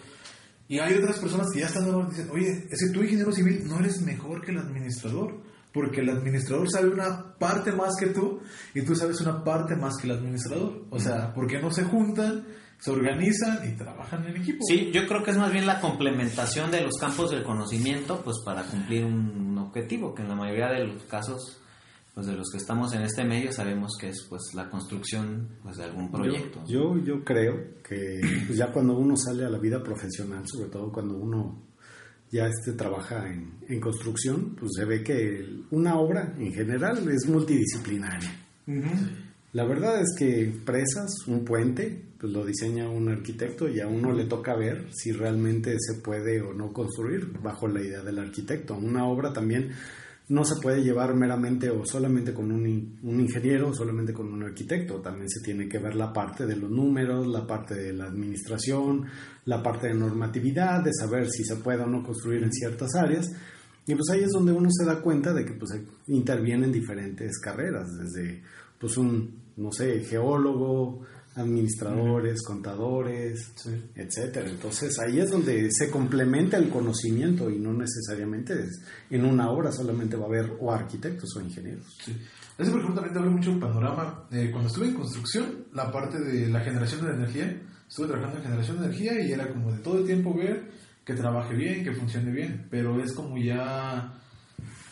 Y 0.68 0.80
hay 0.80 0.96
otras 0.96 1.20
personas 1.20 1.48
que 1.54 1.62
ya 1.62 1.68
están 1.68 1.86
dando, 1.86 2.10
dicen, 2.10 2.30
oye, 2.32 2.68
es 2.70 2.86
que 2.86 2.94
tú 2.94 3.04
ingeniero 3.04 3.32
civil 3.32 3.63
no 3.68 3.80
eres 3.80 4.01
mejor 4.01 4.44
que 4.44 4.51
el 4.51 4.58
administrador, 4.58 5.42
porque 5.72 6.01
el 6.01 6.10
administrador 6.10 6.68
sabe 6.70 6.89
una 6.89 7.38
parte 7.38 7.72
más 7.72 7.96
que 8.00 8.08
tú 8.08 8.42
y 8.74 8.82
tú 8.82 8.96
sabes 8.96 9.22
una 9.22 9.44
parte 9.44 9.75
más 9.75 9.96
que 9.98 10.08
el 10.08 10.18
administrador. 10.18 10.86
O 10.89 11.00
sea, 11.00 11.34
¿por 11.34 11.48
qué 11.48 11.60
no 11.62 11.72
se 11.72 11.84
juntan, 11.84 12.46
se 12.79 12.91
organizan 12.91 13.67
y 13.67 13.75
trabajan 13.75 14.25
en 14.27 14.38
equipo? 14.38 14.60
Sí, 14.67 14.91
yo 14.93 15.07
creo 15.07 15.24
que 15.24 15.31
es 15.31 15.38
más 15.38 15.51
bien 15.51 15.65
la 15.65 15.79
complementación 15.79 16.72
de 16.72 16.81
los 16.81 16.96
campos 17.00 17.31
del 17.31 17.43
conocimiento, 17.43 18.22
pues 18.24 18.38
para 18.46 18.63
cumplir 18.63 19.05
un, 19.05 19.57
objetivo, 19.57 20.13
que 20.13 20.22
en 20.22 20.29
la 20.29 20.36
mayoría 20.36 20.67
de 20.67 20.86
los 20.86 21.03
casos, 21.03 21.60
pues 22.13 22.27
de 22.27 22.34
los 22.34 22.50
que 22.50 22.57
estamos 22.57 22.93
en 22.93 23.01
este 23.01 23.24
medio 23.25 23.51
sabemos 23.51 23.98
que 24.00 24.10
es 24.10 24.25
pues 24.29 24.41
la 24.53 24.69
construcción 24.69 25.50
pues 25.62 25.77
de 25.77 25.84
algún 25.84 26.10
proyecto. 26.10 26.63
Yo, 26.67 26.96
yo, 26.98 27.03
yo 27.03 27.24
creo 27.24 27.81
que 27.84 28.22
pues, 28.46 28.57
ya 28.57 28.72
cuando 28.72 28.98
uno 28.98 29.17
sale 29.17 29.46
a 29.46 29.50
la 29.50 29.57
vida 29.57 29.84
profesional, 29.84 30.43
sobre 30.48 30.69
todo 30.69 30.91
cuando 30.91 31.17
uno 31.17 31.67
ya 32.31 32.48
este, 32.48 32.74
trabaja 32.74 33.27
en, 33.27 33.57
en 33.67 33.79
construcción, 33.79 34.55
pues 34.57 34.72
se 34.75 34.86
ve 34.86 35.03
que 35.03 35.46
una 35.72 36.00
obra 36.00 36.34
en 36.38 36.53
general 36.53 37.10
es 37.10 37.27
multidisciplinaria. 37.27 38.31
La 39.53 39.65
verdad 39.65 40.01
es 40.01 40.13
que 40.17 40.53
presas, 40.65 41.10
un 41.27 41.46
puente, 41.46 42.03
pues 42.19 42.33
lo 42.33 42.45
diseña 42.45 42.89
un 42.89 43.09
arquitecto 43.09 43.69
y 43.69 43.79
a 43.79 43.88
uno 43.88 44.12
le 44.12 44.25
toca 44.25 44.55
ver 44.55 44.88
si 44.91 45.12
realmente 45.12 45.75
se 45.79 46.01
puede 46.01 46.41
o 46.41 46.53
no 46.53 46.74
construir 46.74 47.31
bajo 47.41 47.67
la 47.67 47.81
idea 47.81 48.01
del 48.01 48.19
arquitecto. 48.19 48.75
Una 48.75 49.05
obra 49.05 49.31
también 49.31 49.71
no 50.29 50.43
se 50.43 50.55
puede 50.62 50.83
llevar 50.83 51.15
meramente 51.15 51.69
o 51.69 51.86
solamente 51.86 52.33
con 52.33 52.51
un, 52.51 53.00
un 53.01 53.19
ingeniero 53.21 53.69
o 53.69 53.74
solamente 53.74 54.13
con 54.13 54.33
un 54.33 54.43
arquitecto. 54.43 54.95
También 54.95 55.29
se 55.29 55.41
tiene 55.41 55.69
que 55.69 55.79
ver 55.79 55.95
la 55.95 56.12
parte 56.12 56.45
de 56.45 56.55
los 56.55 56.69
números, 56.69 57.27
la 57.27 57.45
parte 57.45 57.75
de 57.75 57.93
la 57.93 58.05
administración, 58.05 59.05
la 59.45 59.63
parte 59.63 59.88
de 59.88 59.93
normatividad, 59.93 60.83
de 60.83 60.91
saber 60.93 61.29
si 61.29 61.43
se 61.45 61.57
puede 61.57 61.83
o 61.83 61.88
no 61.88 62.03
construir 62.03 62.43
en 62.43 62.51
ciertas 62.51 62.95
áreas. 62.95 63.31
Y 63.86 63.95
pues 63.95 64.09
ahí 64.12 64.24
es 64.24 64.31
donde 64.31 64.51
uno 64.51 64.69
se 64.69 64.86
da 64.86 65.01
cuenta 65.01 65.33
de 65.33 65.45
que 65.45 65.53
pues 65.53 65.71
intervienen 66.07 66.74
diferentes 66.74 67.39
carreras, 67.39 67.88
desde 67.97 68.43
pues 68.77 68.97
un, 68.97 69.33
no 69.55 69.71
sé, 69.71 70.01
geólogo, 70.01 71.05
administradores, 71.38 72.41
contadores, 72.44 73.53
etcétera. 73.96 74.50
Entonces 74.50 74.98
ahí 75.00 75.20
es 75.20 75.29
donde 75.32 75.70
se 75.72 75.89
complementa 75.89 76.58
el 76.58 76.70
conocimiento 76.70 77.50
y 77.50 77.60
no 77.60 77.74
necesariamente 77.74 78.53
es- 78.53 78.82
en 79.10 79.25
una 79.25 79.50
obra 79.51 79.72
solamente 79.72 80.15
va 80.17 80.24
a 80.24 80.27
haber 80.27 80.58
o 80.60 80.72
arquitectos 80.72 81.36
o 81.36 81.41
ingenieros. 81.41 81.86
Sí. 82.03 82.15
Eso, 82.58 82.72
por 82.72 82.79
ejemplo, 82.82 82.96
también 83.01 83.13
te 83.13 83.20
abre 83.20 83.29
mucho 83.32 83.51
el 83.51 83.60
panorama. 83.60 84.24
Eh, 84.32 84.50
cuando 84.51 84.67
estuve 84.70 84.88
en 84.88 84.96
construcción, 84.96 85.65
la 85.74 85.91
parte 85.91 86.20
de 86.20 86.48
la 86.48 86.62
generación 86.62 87.06
de 87.06 87.13
energía, 87.13 87.62
estuve 87.88 88.08
trabajando 88.08 88.38
en 88.39 88.44
generación 88.44 88.79
de 88.79 88.86
energía 88.86 89.22
y 89.22 89.32
era 89.32 89.48
como 89.48 89.72
de 89.72 89.79
todo 89.79 90.00
el 90.00 90.06
tiempo 90.06 90.34
ver 90.36 90.72
que 91.06 91.13
trabaje 91.13 91.56
bien, 91.56 91.84
que 91.84 91.94
funcione 91.94 92.32
bien, 92.32 92.67
pero 92.72 93.00
es 93.01 93.13
como 93.13 93.38
ya 93.38 94.13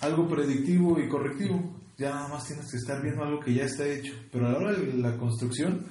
algo 0.02 0.28
predictivo 0.30 1.00
y 1.00 1.10
correctivo. 1.10 1.75
Ya 1.98 2.10
nada 2.10 2.28
más 2.28 2.46
tienes 2.46 2.70
que 2.70 2.78
estar 2.78 3.02
viendo 3.02 3.24
algo 3.24 3.40
que 3.40 3.54
ya 3.54 3.64
está 3.64 3.88
hecho. 3.88 4.14
Pero 4.32 4.48
a 4.48 4.52
la 4.52 4.58
hora 4.60 4.74
de 4.74 4.94
la 4.98 5.18
construcción, 5.18 5.86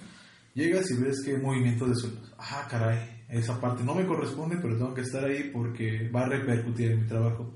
llegas 0.54 0.90
y 0.90 0.94
ves 1.02 1.23
que 1.25 1.32
hay 1.37 1.42
movimiento 1.42 1.87
de 1.87 1.94
suelos. 1.94 2.32
Ah, 2.38 2.66
caray, 2.70 3.25
esa 3.28 3.61
parte 3.61 3.82
no 3.84 3.94
me 3.94 4.06
corresponde, 4.06 4.56
pero 4.61 4.76
tengo 4.76 4.94
que 4.94 5.00
estar 5.02 5.25
ahí 5.25 5.50
porque 5.52 6.08
va 6.11 6.23
a 6.23 6.28
repercutir 6.28 6.92
en 6.92 7.02
mi 7.02 7.06
trabajo. 7.06 7.54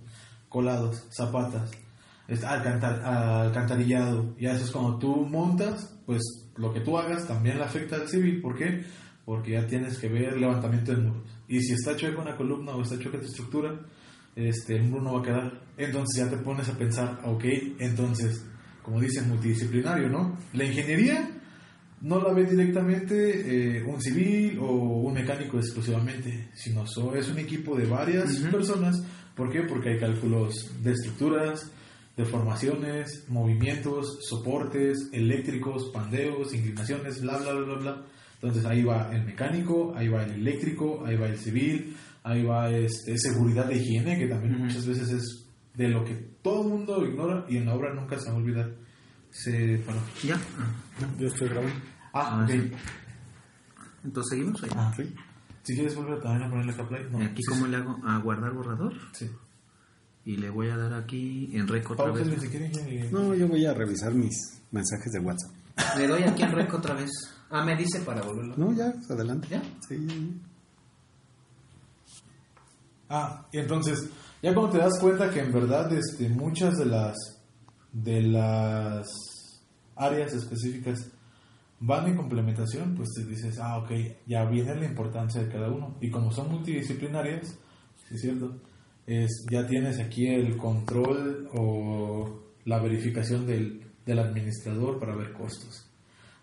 Colados, 0.49 1.07
zapatas, 1.11 1.71
alcantar- 2.29 3.03
alcantarillado. 3.05 4.35
Ya 4.39 4.53
eso 4.53 4.65
es 4.65 4.71
cuando 4.71 4.99
tú 4.99 5.17
montas, 5.27 5.95
pues 6.07 6.23
lo 6.57 6.73
que 6.73 6.81
tú 6.81 6.99
hagas 6.99 7.27
también 7.27 7.59
le 7.59 7.65
afecta 7.65 7.97
al 7.97 8.09
civil. 8.09 8.41
¿Por 8.41 8.57
qué? 8.57 8.85
Porque 9.25 9.53
ya 9.53 9.67
tienes 9.67 9.99
que 9.99 10.09
ver 10.09 10.37
levantamiento 10.39 10.93
de 10.93 11.03
muros. 11.03 11.23
Y 11.49 11.61
si 11.61 11.75
está 11.75 11.97
chueca 11.97 12.21
una 12.23 12.37
columna 12.37 12.73
o 12.73 12.83
está 12.83 12.99
chueca 12.99 13.19
tu 13.21 13.27
estructura, 13.27 13.79
este, 14.35 14.77
el 14.77 14.85
muro 14.85 15.03
no 15.03 15.13
va 15.15 15.21
a 15.21 15.23
quedar. 15.25 15.61
Entonces 15.77 16.25
ya 16.25 16.31
te 16.31 16.37
pones 16.39 16.69
a 16.69 16.77
pensar, 16.79 17.21
ok, 17.25 17.45
entonces, 17.79 18.45
como 18.83 19.01
dicen, 19.01 19.29
multidisciplinario, 19.29 20.09
¿no? 20.09 20.37
La 20.55 20.65
ingeniería 20.65 21.29
no 22.01 22.21
la 22.21 22.33
ve 22.33 22.45
directamente 22.45 23.77
eh, 23.79 23.83
un 23.83 24.01
civil 24.01 24.59
o 24.61 24.71
un 25.03 25.15
mecánico 25.15 25.59
exclusivamente, 25.59 26.49
sino 26.55 26.87
so- 26.87 27.15
es 27.15 27.29
un 27.29 27.39
equipo 27.39 27.77
de 27.77 27.87
varias 27.87 28.37
personas. 28.53 29.03
¿Por 29.35 29.51
qué? 29.51 29.63
Porque 29.63 29.91
hay 29.91 29.99
cálculos 29.99 30.71
de 30.83 30.93
estructuras, 30.93 31.71
deformaciones, 32.17 33.25
movimientos, 33.29 34.19
soportes, 34.29 35.09
eléctricos, 35.13 35.91
pandeos, 35.93 36.53
inclinaciones, 36.55 37.21
bla, 37.23 37.39
bla, 37.39 37.53
bla, 37.55 37.65
bla, 37.65 37.77
bla. 37.79 38.05
Entonces 38.35 38.65
ahí 38.67 38.83
va 38.85 39.11
el 39.15 39.25
mecánico, 39.25 39.93
ahí 39.97 40.09
va 40.09 40.25
el 40.25 40.33
eléctrico, 40.33 41.05
ahí 41.05 41.17
va 41.17 41.27
el 41.29 41.39
civil, 41.39 41.97
ahí 42.23 42.43
va 42.45 42.71
este, 42.71 43.17
seguridad 43.19 43.67
de 43.67 43.77
higiene, 43.77 44.19
que 44.19 44.27
también 44.29 44.59
muchas 44.59 44.87
veces 44.87 45.11
es 45.11 45.45
de 45.75 45.89
lo 45.89 46.05
que 46.05 46.15
todo 46.43 46.63
el 46.63 46.69
mundo 46.69 47.05
ignora 47.07 47.45
y 47.49 47.57
en 47.57 47.67
la 47.67 47.75
obra 47.75 47.95
nunca 47.95 48.19
se 48.19 48.29
va 48.29 48.35
a 48.35 48.39
olvidar. 48.39 48.73
Se 49.31 49.79
paró. 49.87 49.99
¿Ya? 50.25 50.39
Yo 51.19 51.27
estoy 51.29 51.49
grabando. 51.49 51.75
Ah, 52.13 52.41
Ah, 52.41 52.45
ok. 52.45 52.51
sí. 52.51 52.73
Entonces 54.05 54.31
seguimos 54.31 54.63
ahí. 54.63 54.71
Ah, 54.75 54.93
Si 55.63 55.75
quieres 55.75 55.95
volver 55.95 56.21
también 56.21 56.43
a 56.45 56.51
ponerle 56.51 56.73
acá 56.73 56.89
play. 56.89 57.07
No, 57.11 57.19
Aquí, 57.19 57.43
sí, 57.43 57.49
¿cómo 57.49 57.65
sí. 57.67 57.71
le 57.71 57.77
hago? 57.77 57.97
A 58.07 58.19
guardar 58.19 58.53
borrador. 58.53 58.95
Sí. 59.13 59.31
Y 60.25 60.37
le 60.37 60.51
voy 60.51 60.69
a 60.71 60.77
dar 60.77 60.93
aquí 60.95 61.51
en 61.57 61.69
rec 61.69 61.91
otra 61.91 62.11
vez. 62.11 62.27
si 62.41 62.49
quieren. 62.49 62.73
que- 62.73 63.09
No, 63.13 63.35
yo 63.35 63.49
voy 63.49 63.65
a 63.67 63.75
revisar 63.75 64.13
mis 64.15 64.61
mensajes 64.71 65.13
de 65.13 65.21
WhatsApp. 65.21 65.53
Le 65.97 66.07
doy 66.09 66.23
aquí 66.23 66.43
en 66.43 66.53
rec 66.53 66.73
otra 66.75 66.95
vez. 66.95 67.11
Ah, 67.51 67.65
me 67.65 67.77
dice 67.77 68.01
para 68.01 68.23
volverlo. 68.23 68.55
No, 68.57 68.73
ya, 68.73 68.93
adelante. 69.09 69.49
¿Ya? 69.51 69.63
Sí, 69.89 69.97
ya, 70.07 70.15
ya. 70.15 70.27
Ah, 73.11 73.47
y 73.53 73.59
entonces, 73.59 74.09
ya 74.43 74.53
cuando 74.55 74.73
te 74.73 74.79
das 74.79 74.99
cuenta 75.01 75.31
que 75.31 75.41
en 75.41 75.53
verdad 75.53 75.91
este, 75.93 76.29
muchas 76.29 76.77
de 76.77 76.87
las 76.87 77.17
de 77.93 78.23
las 78.23 79.07
áreas 79.97 80.33
específicas 80.33 81.11
van 81.81 82.09
en 82.09 82.17
complementación, 82.17 82.95
pues 82.95 83.11
te 83.15 83.25
dices, 83.25 83.59
ah, 83.59 83.79
ok, 83.79 83.91
ya 84.27 84.45
viene 84.45 84.75
la 84.75 84.87
importancia 84.87 85.43
de 85.43 85.49
cada 85.49 85.71
uno. 85.71 85.97
Y 86.01 86.11
como 86.11 86.33
son 86.33 86.51
multidisciplinarias, 86.51 87.59
es 88.11 88.21
cierto, 88.21 88.57
es, 89.07 89.47
ya 89.51 89.67
tienes 89.67 89.99
aquí 90.01 90.27
el 90.27 90.57
control 90.57 91.49
o 91.55 92.43
la 92.65 92.81
verificación 92.81 93.47
del, 93.47 93.83
del 94.05 94.19
administrador 94.19 94.99
para 94.99 95.15
ver 95.15 95.33
costos 95.33 95.89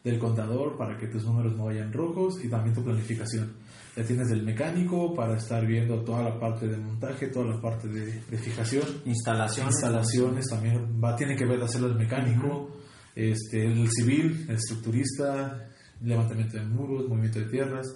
del 0.05 0.19
contador 0.19 0.77
para 0.77 0.97
que 0.97 1.07
tus 1.07 1.25
números 1.25 1.57
no 1.57 1.65
vayan 1.65 1.91
rojos 1.91 2.35
y 2.43 2.47
también 2.47 2.75
tu 2.75 2.83
planificación. 2.83 3.53
Ya 3.95 4.03
tienes 4.03 4.27
del 4.27 4.43
mecánico 4.43 5.13
para 5.13 5.37
estar 5.37 5.65
viendo 5.65 6.03
toda 6.03 6.23
la 6.23 6.37
parte 6.37 6.67
de 6.67 6.77
montaje, 6.77 7.27
toda 7.27 7.55
la 7.55 7.61
parte 7.61 7.87
de, 7.87 8.21
de 8.29 8.37
fijación. 8.37 8.83
Instalaciones. 9.05 9.73
Instalaciones 9.73 10.45
también 10.49 11.01
va, 11.01 11.15
tiene 11.15 11.35
que 11.35 11.45
ver 11.45 11.61
hacerlo 11.61 11.87
el 11.87 11.95
mecánico, 11.95 12.71
este, 13.15 13.65
el 13.65 13.89
civil, 13.89 14.45
el 14.49 14.55
estructurista, 14.55 15.69
levantamiento 16.01 16.57
de 16.57 16.65
muros, 16.65 17.07
movimiento 17.07 17.39
de 17.39 17.45
tierras, 17.45 17.87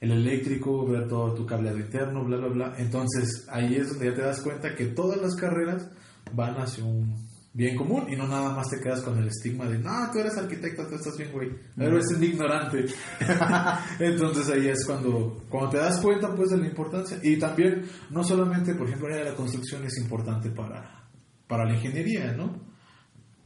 el 0.00 0.12
eléctrico, 0.12 0.86
ver 0.86 1.08
todo 1.08 1.34
tu 1.34 1.44
cableado 1.44 1.78
interno, 1.78 2.24
bla, 2.24 2.38
bla, 2.38 2.48
bla. 2.48 2.74
Entonces 2.78 3.46
ahí 3.50 3.74
es 3.74 3.90
donde 3.90 4.06
ya 4.06 4.14
te 4.14 4.22
das 4.22 4.40
cuenta 4.40 4.74
que 4.74 4.86
todas 4.86 5.20
las 5.20 5.34
carreras 5.34 5.90
van 6.32 6.54
hacia 6.56 6.84
un 6.84 7.33
bien 7.54 7.76
común 7.76 8.06
y 8.08 8.16
no 8.16 8.26
nada 8.26 8.52
más 8.52 8.68
te 8.68 8.80
quedas 8.80 9.00
con 9.00 9.16
el 9.16 9.28
estigma 9.28 9.66
de, 9.66 9.78
no, 9.78 10.10
tú 10.12 10.18
eres 10.18 10.36
arquitecto, 10.36 10.86
tú 10.88 10.96
estás 10.96 11.16
bien, 11.16 11.30
güey, 11.32 11.50
pero 11.76 11.96
eres 11.96 12.10
un 12.14 12.22
ignorante. 12.24 12.84
Entonces 14.00 14.50
ahí 14.50 14.68
es 14.68 14.84
cuando, 14.84 15.44
cuando 15.48 15.70
te 15.70 15.76
das 15.78 16.00
cuenta 16.00 16.34
pues 16.34 16.50
de 16.50 16.58
la 16.58 16.66
importancia. 16.66 17.18
Y 17.22 17.38
también, 17.38 17.86
no 18.10 18.24
solamente, 18.24 18.74
por 18.74 18.88
ejemplo, 18.88 19.08
la 19.08 19.34
construcción 19.34 19.84
es 19.84 19.96
importante 19.98 20.50
para, 20.50 21.08
para 21.46 21.64
la 21.64 21.74
ingeniería, 21.74 22.32
¿no? 22.32 22.74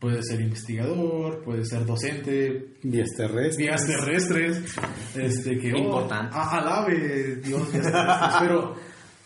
Puede 0.00 0.22
ser 0.22 0.40
investigador, 0.40 1.42
puede 1.44 1.64
ser 1.66 1.84
docente, 1.84 2.76
Vías 2.84 3.10
terrestres. 3.16 3.56
vías 3.56 3.84
terrestres, 3.84 4.76
este 5.16 5.58
que 5.58 5.72
oh, 5.74 5.78
Importante. 5.78 6.34
alabe 6.34 7.36
Dios 7.42 7.72
vías 7.72 7.84
terrestres, 7.84 8.34
pero 8.40 8.74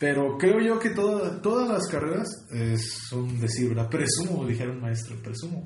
pero 0.02 0.36
creo 0.36 0.58
yo 0.60 0.80
que 0.80 0.90
toda- 0.90 1.40
todas 1.40 1.68
las 1.68 1.86
carreras 1.88 2.28
eh, 2.52 2.76
son 2.76 3.40
decir, 3.40 3.68
¿verdad? 3.68 3.88
Presumo, 3.88 4.44
dijera 4.44 4.72
un 4.72 4.80
maestro, 4.80 5.14
presumo 5.22 5.62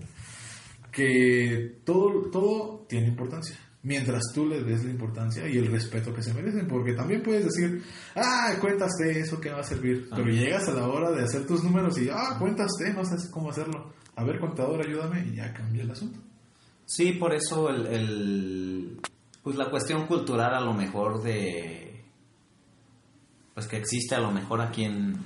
que 0.93 1.81
todo 1.85 2.31
todo 2.31 2.85
tiene 2.89 3.09
importancia. 3.09 3.57
Mientras 3.83 4.23
tú 4.35 4.47
le 4.47 4.63
des 4.65 4.85
la 4.85 4.91
importancia 4.91 5.49
y 5.49 5.57
el 5.59 5.69
respeto 5.71 6.13
que 6.13 6.23
se 6.23 6.35
merecen, 6.35 6.67
porque 6.67 6.93
también 6.93 7.23
puedes 7.23 7.45
decir, 7.45 7.83
ah, 8.17 8.55
cuéntaste 8.61 9.21
eso 9.21 9.41
que 9.41 9.51
va 9.51 9.61
a 9.61 9.65
servir, 9.65 10.09
pero 10.11 10.27
llegas 10.27 10.69
a 10.69 10.73
la 10.75 10.89
hora 10.89 11.13
de 11.13 11.23
hacer 11.23 11.47
tus 11.47 11.63
números 11.65 11.97
y, 11.99 12.09
ah, 12.11 12.37
cuéntaste, 12.39 12.93
no 12.93 13.05
sé 13.05 13.31
cómo 13.31 13.51
hacerlo. 13.51 13.93
A 14.17 14.25
ver, 14.25 14.39
contador, 14.41 14.85
ayúdame 14.87 15.27
y 15.33 15.37
ya 15.37 15.53
cambia 15.55 15.83
el 15.83 15.91
asunto. 15.93 16.19
Sí, 16.85 17.13
por 17.13 17.33
eso 17.35 17.71
el, 17.71 17.87
el- 17.87 19.01
pues 19.43 19.57
la 19.57 19.71
cuestión 19.71 20.07
cultural 20.07 20.53
a 20.55 20.61
lo 20.61 20.75
mejor 20.75 21.23
de 21.23 21.86
pues 23.57 23.67
que 23.67 23.77
existe 23.79 24.15
a 24.15 24.21
lo 24.21 24.31
mejor 24.31 24.61
aquí 24.61 24.85
en, 24.85 25.17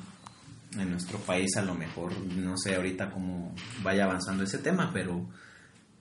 en 0.79 0.91
nuestro 0.91 1.19
país 1.19 1.55
a 1.57 1.63
lo 1.63 1.75
mejor 1.75 2.13
no 2.37 2.57
sé 2.57 2.77
ahorita 2.77 3.11
cómo 3.11 3.53
vaya 3.83 4.05
avanzando 4.05 4.45
ese 4.45 4.59
tema 4.59 4.91
pero 4.95 5.29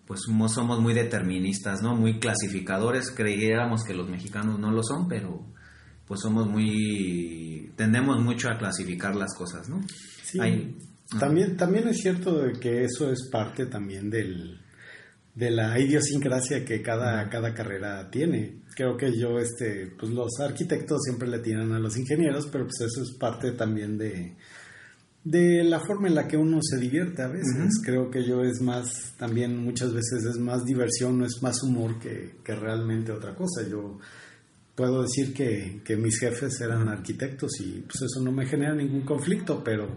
pues 0.05 0.21
somos, 0.25 0.53
somos 0.53 0.79
muy 0.79 0.93
deterministas 0.93 1.81
no 1.81 1.95
muy 1.95 2.19
clasificadores 2.19 3.09
creyéramos 3.11 3.83
que 3.83 3.93
los 3.95 4.07
mexicanos 4.07 4.59
no 4.59 4.71
lo 4.71 4.83
son 4.83 5.07
pero 5.07 5.43
pues 6.07 6.19
somos 6.21 6.47
muy 6.47 7.71
tendemos 7.75 8.21
mucho 8.23 8.47
a 8.49 8.57
clasificar 8.57 9.15
las 9.15 9.33
cosas 9.35 9.67
no 9.67 9.81
Sí. 10.23 10.39
Hay- 10.39 10.77
También, 11.19 11.57
también 11.57 11.87
es 11.87 11.97
cierto 11.97 12.37
de 12.37 12.53
que 12.59 12.83
eso 12.83 13.11
es 13.11 13.27
parte 13.31 13.65
también 13.65 14.11
del, 14.11 14.61
de 15.35 15.51
la 15.51 15.79
idiosincrasia 15.79 16.65
que 16.65 16.81
cada, 16.81 17.29
cada 17.29 17.53
carrera 17.53 18.09
tiene. 18.09 18.63
Creo 18.75 18.97
que 18.97 19.17
yo, 19.17 19.39
este, 19.39 19.91
pues 19.97 20.11
los 20.11 20.39
arquitectos 20.39 21.01
siempre 21.03 21.27
le 21.27 21.39
tiran 21.39 21.71
a 21.71 21.79
los 21.79 21.97
ingenieros, 21.97 22.47
pero 22.51 22.65
pues 22.65 22.81
eso 22.81 23.03
es 23.03 23.11
parte 23.11 23.51
también 23.51 23.97
de, 23.97 24.35
de 25.23 25.63
la 25.63 25.79
forma 25.79 26.07
en 26.07 26.15
la 26.15 26.27
que 26.27 26.37
uno 26.37 26.59
se 26.61 26.77
divierte 26.77 27.21
a 27.21 27.27
veces. 27.27 27.81
Creo 27.83 28.09
que 28.09 28.25
yo 28.25 28.43
es 28.43 28.61
más, 28.61 29.13
también 29.17 29.57
muchas 29.57 29.93
veces 29.93 30.25
es 30.25 30.37
más 30.37 30.63
diversión, 30.65 31.19
no 31.19 31.25
es 31.25 31.41
más 31.41 31.61
humor 31.63 31.99
que, 31.99 32.37
que 32.43 32.55
realmente 32.55 33.11
otra 33.11 33.35
cosa. 33.35 33.67
Yo 33.67 33.99
puedo 34.79 35.01
decir 35.01 35.33
que, 35.33 35.81
que 35.83 35.97
mis 35.97 36.17
jefes 36.17 36.61
eran 36.61 36.87
arquitectos 36.87 37.51
y 37.59 37.81
pues 37.81 38.01
eso 38.01 38.21
no 38.23 38.31
me 38.31 38.45
genera 38.45 38.73
ningún 38.73 39.01
conflicto, 39.01 39.61
pero 39.61 39.87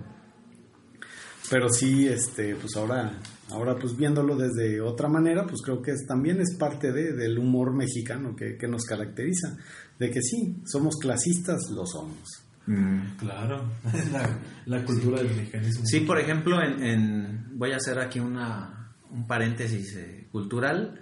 pero 1.49 1.69
sí 1.69 2.09
este 2.09 2.57
pues 2.57 2.75
ahora 2.77 3.13
ahora 3.53 3.77
pues 3.77 3.97
viéndolo 3.97 4.37
desde 4.37 4.81
otra 4.81 5.09
manera 5.09 5.47
pues 5.47 5.61
creo 5.63 5.81
que 5.83 5.93
es, 5.93 6.07
también 6.07 6.41
es 6.41 6.57
parte 6.57 6.93
de, 6.93 7.13
del 7.13 7.39
humor 7.39 7.75
mexicano 7.75 8.35
que, 8.35 8.57
que 8.57 8.67
nos 8.69 8.83
caracteriza 8.85 9.57
de 9.99 10.11
que 10.11 10.21
sí 10.23 10.63
somos 10.67 10.97
clasistas 11.01 11.61
lo 11.75 11.87
somos 11.87 12.19
Mm. 12.65 13.17
Claro, 13.19 13.65
es 13.93 14.13
la, 14.13 14.39
la 14.67 14.85
cultura 14.85 15.21
del 15.21 15.35
mecanismo. 15.35 15.85
Sí, 15.85 15.99
por 15.99 16.21
ejemplo, 16.21 16.63
en, 16.63 16.81
en- 16.85 17.59
voy 17.59 17.73
a 17.73 17.77
hacer 17.79 17.99
aquí 17.99 18.21
una, 18.21 18.95
un 19.11 19.27
paréntesis 19.27 19.97
eh, 19.97 20.29
cultural. 20.31 21.01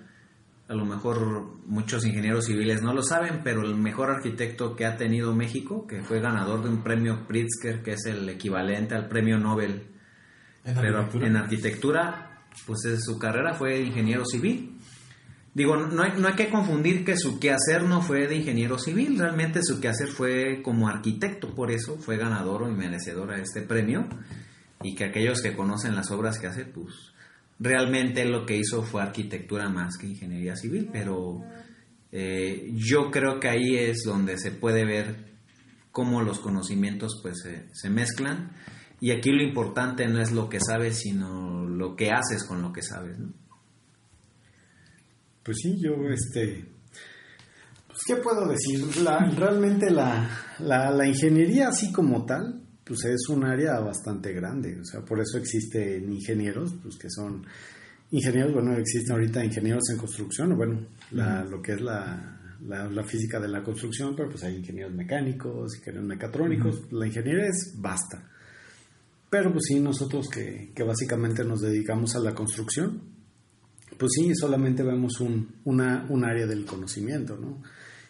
A 0.69 0.73
lo 0.75 0.87
mejor 0.87 1.59
muchos 1.67 2.07
ingenieros 2.07 2.47
civiles 2.47 2.81
no 2.81 2.95
lo 2.95 3.03
saben, 3.03 3.43
pero 3.45 3.61
el 3.61 3.75
mejor 3.77 4.09
arquitecto 4.11 4.75
que 4.75 4.87
ha 4.87 4.97
tenido 4.97 5.35
México, 5.35 5.87
que 5.87 6.01
fue 6.03 6.19
ganador 6.21 6.63
de 6.63 6.71
un 6.71 6.83
premio 6.83 7.27
Pritzker, 7.29 7.83
que 7.83 7.93
es 7.93 8.07
el 8.07 8.27
equivalente 8.31 8.95
al 8.95 9.07
premio 9.09 9.39
Nobel, 9.39 9.83
En 10.65 10.75
pero 10.77 11.01
arquitectura. 11.01 11.27
en 11.27 11.37
arquitectura, 11.37 12.30
pues 12.67 12.85
es- 12.87 13.05
su 13.05 13.19
carrera 13.19 13.55
fue 13.55 13.81
ingeniero 13.81 14.25
civil. 14.25 14.77
Digo, 15.53 15.77
no 15.77 16.03
hay, 16.05 16.13
no 16.17 16.29
hay 16.29 16.35
que 16.35 16.49
confundir 16.49 17.05
que 17.05 17.17
su 17.17 17.41
quehacer 17.41 17.83
no 17.83 18.03
fue 18.03 18.29
de 18.29 18.37
ingeniero 18.37 18.79
civil, 18.79 19.19
realmente 19.19 19.63
su 19.65 19.81
quehacer 19.81 20.09
fue 20.09 20.63
como 20.63 20.87
arquitecto, 20.89 21.55
por 21.55 21.73
eso 21.73 21.99
fue 21.99 22.17
ganador 22.17 22.71
y 22.71 22.75
merecedor 22.75 23.33
a 23.33 23.43
este 23.43 23.63
premio, 23.63 24.09
y 24.83 24.95
que 24.95 25.05
aquellos 25.05 25.43
que 25.43 25.57
conocen 25.57 25.97
las 25.97 26.13
obras 26.13 26.39
que 26.39 26.47
hace, 26.47 26.65
pues 26.67 26.95
realmente 27.59 28.25
lo 28.25 28.47
que 28.47 28.57
hizo 28.57 28.85
fue 28.85 29.03
arquitectura 29.03 29.69
más 29.69 29.97
que 29.99 30.07
ingeniería 30.07 30.55
civil, 30.55 30.89
pero 30.93 31.43
eh, 32.13 32.71
yo 32.75 33.11
creo 33.11 33.41
que 33.41 33.49
ahí 33.49 33.77
es 33.77 34.03
donde 34.05 34.39
se 34.39 34.53
puede 34.53 34.85
ver 34.85 35.31
cómo 35.91 36.23
los 36.23 36.39
conocimientos 36.39 37.19
pues 37.23 37.41
se, 37.43 37.67
se 37.73 37.91
mezclan, 37.91 38.53
y 39.01 39.11
aquí 39.13 39.31
lo 39.31 39.43
importante 39.43 40.07
no 40.09 40.21
es 40.21 40.31
lo 40.33 40.49
que 40.49 40.61
sabes, 40.61 40.99
sino 40.99 41.67
lo 41.67 41.97
que 41.97 42.11
haces 42.11 42.45
con 42.45 42.61
lo 42.63 42.73
que 42.73 42.83
sabes, 42.83 43.19
¿no? 43.19 43.33
pues 45.43 45.57
sí 45.63 45.77
yo 45.81 45.95
este 46.11 46.65
pues 47.87 47.99
qué 48.07 48.17
puedo 48.17 48.47
decir 48.49 48.97
la, 48.99 49.19
realmente 49.31 49.91
la, 49.91 50.29
la, 50.61 50.91
la 50.91 51.07
ingeniería 51.07 51.69
así 51.69 51.91
como 51.93 52.25
tal 52.25 52.63
pues 52.85 53.05
es 53.05 53.29
un 53.29 53.45
área 53.45 53.79
bastante 53.81 54.33
grande. 54.33 54.79
O 54.81 54.85
sea 54.85 55.01
por 55.01 55.21
eso 55.21 55.39
existen 55.39 56.13
ingenieros 56.13 56.75
pues 56.83 56.97
que 56.99 57.09
son 57.11 57.45
ingenieros. 58.11 58.53
Bueno 58.53 58.77
existen 58.77 59.13
ahorita 59.13 59.45
ingenieros 59.45 59.83
en 59.91 59.97
construcción 59.99 60.53
o 60.53 60.57
bueno 60.57 60.87
la- 61.13 61.45
lo 61.45 61.61
que 61.63 61.73
es 61.73 61.81
la, 61.81 62.57
la, 62.67 62.89
la 62.91 63.03
física 63.05 63.41
de 63.41 63.49
la 63.49 63.63
construcción 63.63 64.15
pero 64.15 64.29
pues 64.29 64.45
hay 64.45 64.57
ingenieros 64.57 64.93
mecánicos 64.93 65.75
ingenieros 65.79 66.07
mecatrónicos. 66.09 66.83
La 66.93 67.07
ingeniería 67.07 67.47
es 67.47 67.75
vasta 67.79 68.29
pero 69.31 69.53
pues 69.53 69.65
sí 69.69 69.81
nosotros 69.81 70.29
que, 70.29 70.73
que 70.75 70.83
básicamente 70.83 71.45
nos 71.45 71.61
dedicamos 71.61 72.15
a 72.17 72.21
la 72.21 72.35
construcción 72.35 73.21
pues 74.01 74.13
sí, 74.15 74.35
solamente 74.35 74.83
vemos 74.83 75.21
un, 75.21 75.57
una, 75.65 76.07
un 76.09 76.25
área 76.25 76.47
del 76.47 76.65
conocimiento, 76.65 77.37
¿no? 77.37 77.63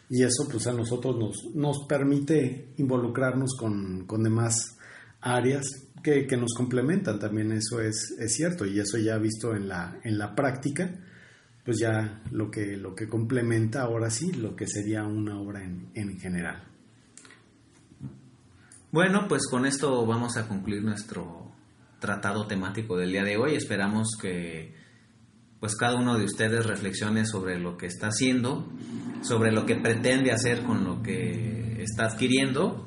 Y 0.08 0.22
eso 0.22 0.46
pues 0.50 0.68
a 0.68 0.72
nosotros 0.72 1.16
nos, 1.18 1.54
nos 1.54 1.84
permite 1.88 2.74
involucrarnos 2.76 3.56
con, 3.58 4.06
con 4.06 4.22
demás 4.22 4.78
áreas 5.20 5.66
que, 6.02 6.28
que, 6.28 6.36
nos 6.36 6.54
complementan, 6.56 7.18
también 7.18 7.50
eso 7.50 7.80
es, 7.80 8.14
es 8.18 8.34
cierto, 8.34 8.66
y 8.66 8.78
eso 8.78 8.98
ya 8.98 9.18
visto 9.18 9.54
en 9.54 9.68
la, 9.68 10.00
en 10.04 10.16
la 10.16 10.34
práctica, 10.34 10.94
pues 11.64 11.78
ya 11.80 12.22
lo 12.30 12.50
que, 12.50 12.76
lo 12.76 12.94
que 12.94 13.08
complementa 13.08 13.82
ahora 13.82 14.10
sí 14.10 14.32
lo 14.32 14.54
que 14.54 14.66
sería 14.66 15.02
una 15.02 15.40
obra 15.40 15.64
en, 15.64 15.90
en 15.94 16.18
general. 16.18 16.69
Bueno, 18.92 19.26
pues 19.28 19.42
con 19.48 19.66
esto 19.66 20.04
vamos 20.04 20.36
a 20.36 20.48
concluir 20.48 20.82
nuestro 20.82 21.52
tratado 22.00 22.48
temático 22.48 22.96
del 22.96 23.12
día 23.12 23.22
de 23.22 23.36
hoy. 23.36 23.54
Esperamos 23.54 24.16
que 24.20 24.74
pues 25.60 25.76
cada 25.76 25.94
uno 25.94 26.18
de 26.18 26.24
ustedes 26.24 26.66
reflexione 26.66 27.24
sobre 27.24 27.60
lo 27.60 27.76
que 27.76 27.86
está 27.86 28.08
haciendo, 28.08 28.68
sobre 29.22 29.52
lo 29.52 29.64
que 29.64 29.76
pretende 29.76 30.32
hacer 30.32 30.64
con 30.64 30.82
lo 30.82 31.02
que 31.02 31.80
está 31.80 32.06
adquiriendo. 32.06 32.84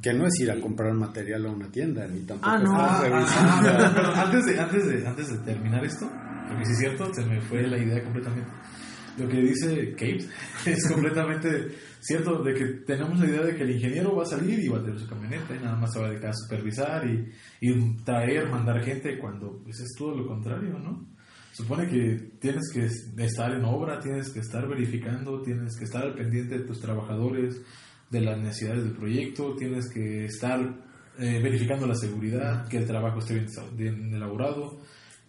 Que 0.00 0.14
no 0.14 0.26
es 0.26 0.38
ir 0.38 0.52
a 0.52 0.60
comprar 0.60 0.94
material 0.94 1.46
a 1.46 1.50
una 1.50 1.72
tienda, 1.72 2.06
ni 2.06 2.20
tampoco 2.20 2.48
ah, 2.48 2.58
no. 2.58 2.76
Ah, 2.76 3.02
ah, 3.02 4.22
antes 4.26 4.46
de, 4.46 4.60
antes, 4.60 4.86
de, 4.86 5.08
antes 5.08 5.28
de 5.28 5.38
terminar 5.38 5.84
esto, 5.84 6.08
porque 6.46 6.66
si 6.66 6.72
es 6.72 6.78
cierto, 6.78 7.12
se 7.12 7.24
me 7.24 7.40
fue 7.40 7.66
la 7.66 7.78
idea 7.78 8.04
completamente. 8.04 8.52
Lo 9.16 9.28
que 9.28 9.40
dice 9.40 9.92
Kate 9.92 10.26
es 10.66 10.88
completamente 10.88 11.48
cierto, 12.00 12.42
de 12.42 12.54
que 12.54 12.64
tenemos 12.86 13.18
la 13.18 13.26
idea 13.26 13.42
de 13.42 13.56
que 13.56 13.62
el 13.62 13.70
ingeniero 13.70 14.14
va 14.14 14.22
a 14.22 14.26
salir 14.26 14.58
y 14.58 14.68
va 14.68 14.78
a 14.78 14.82
tener 14.82 14.98
su 14.98 15.08
camioneta 15.08 15.56
y 15.56 15.58
nada 15.58 15.76
más 15.76 15.92
se 15.92 16.00
va 16.00 16.06
a 16.06 16.10
dedicar 16.10 16.30
a 16.30 16.34
supervisar 16.34 17.06
y, 17.06 17.32
y 17.60 17.96
traer, 18.04 18.48
mandar 18.48 18.82
gente, 18.84 19.18
cuando 19.18 19.60
pues 19.62 19.80
es 19.80 19.92
todo 19.96 20.14
lo 20.14 20.26
contrario, 20.26 20.78
¿no? 20.78 21.16
supone 21.56 21.88
que 21.88 22.32
tienes 22.38 22.70
que 22.70 22.84
estar 23.24 23.50
en 23.52 23.64
obra, 23.64 23.98
tienes 23.98 24.30
que 24.30 24.40
estar 24.40 24.68
verificando, 24.68 25.40
tienes 25.40 25.74
que 25.78 25.84
estar 25.84 26.02
al 26.02 26.14
pendiente 26.14 26.58
de 26.58 26.64
tus 26.66 26.78
trabajadores, 26.80 27.62
de 28.10 28.20
las 28.20 28.38
necesidades 28.38 28.84
del 28.84 28.92
proyecto, 28.92 29.56
tienes 29.56 29.88
que 29.88 30.26
estar 30.26 30.60
eh, 31.18 31.40
verificando 31.42 31.86
la 31.86 31.94
seguridad, 31.94 32.68
que 32.68 32.76
el 32.76 32.86
trabajo 32.86 33.20
esté 33.20 33.34
bien, 33.34 33.46
bien, 33.74 34.14
elaborado, 34.14 34.80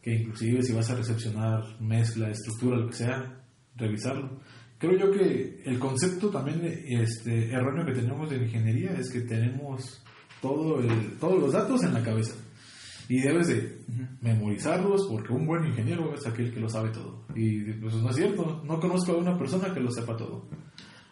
que 0.02 0.16
inclusive 0.16 0.64
si 0.64 0.74
vas 0.74 0.90
a 0.90 0.96
recepcionar 0.96 1.64
mezcla, 1.80 2.30
estructura, 2.30 2.76
lo 2.76 2.88
que 2.90 2.96
sea, 2.96 3.42
revisarlo. 3.78 4.40
Creo 4.78 4.98
yo 4.98 5.12
que 5.12 5.62
el 5.66 5.80
concepto 5.80 6.30
también 6.30 6.62
este, 6.88 7.52
erróneo 7.52 7.86
que 7.86 7.94
tenemos 7.94 8.30
de 8.30 8.38
ingeniería 8.38 8.92
es 8.92 9.10
que 9.12 9.22
tenemos 9.22 10.04
todo 10.42 10.80
el, 10.80 11.18
todos 11.20 11.40
los 11.40 11.52
datos 11.52 11.84
en 11.84 11.94
la 11.94 12.04
cabeza 12.04 12.36
y 13.10 13.22
debes 13.22 13.48
de 13.48 13.82
memorizarlos 14.22 15.08
porque 15.10 15.34
un 15.34 15.48
buen 15.48 15.66
ingeniero 15.66 16.14
es 16.14 16.28
aquel 16.28 16.54
que 16.54 16.60
lo 16.60 16.70
sabe 16.70 16.90
todo. 16.90 17.26
Y 17.36 17.72
pues 17.74 17.96
no 17.96 18.10
es 18.10 18.16
cierto, 18.16 18.62
no 18.66 18.80
conozco 18.80 19.14
a 19.14 19.18
una 19.18 19.38
persona 19.38 19.74
que 19.74 19.80
lo 19.80 19.92
sepa 19.92 20.18
todo. 20.18 20.48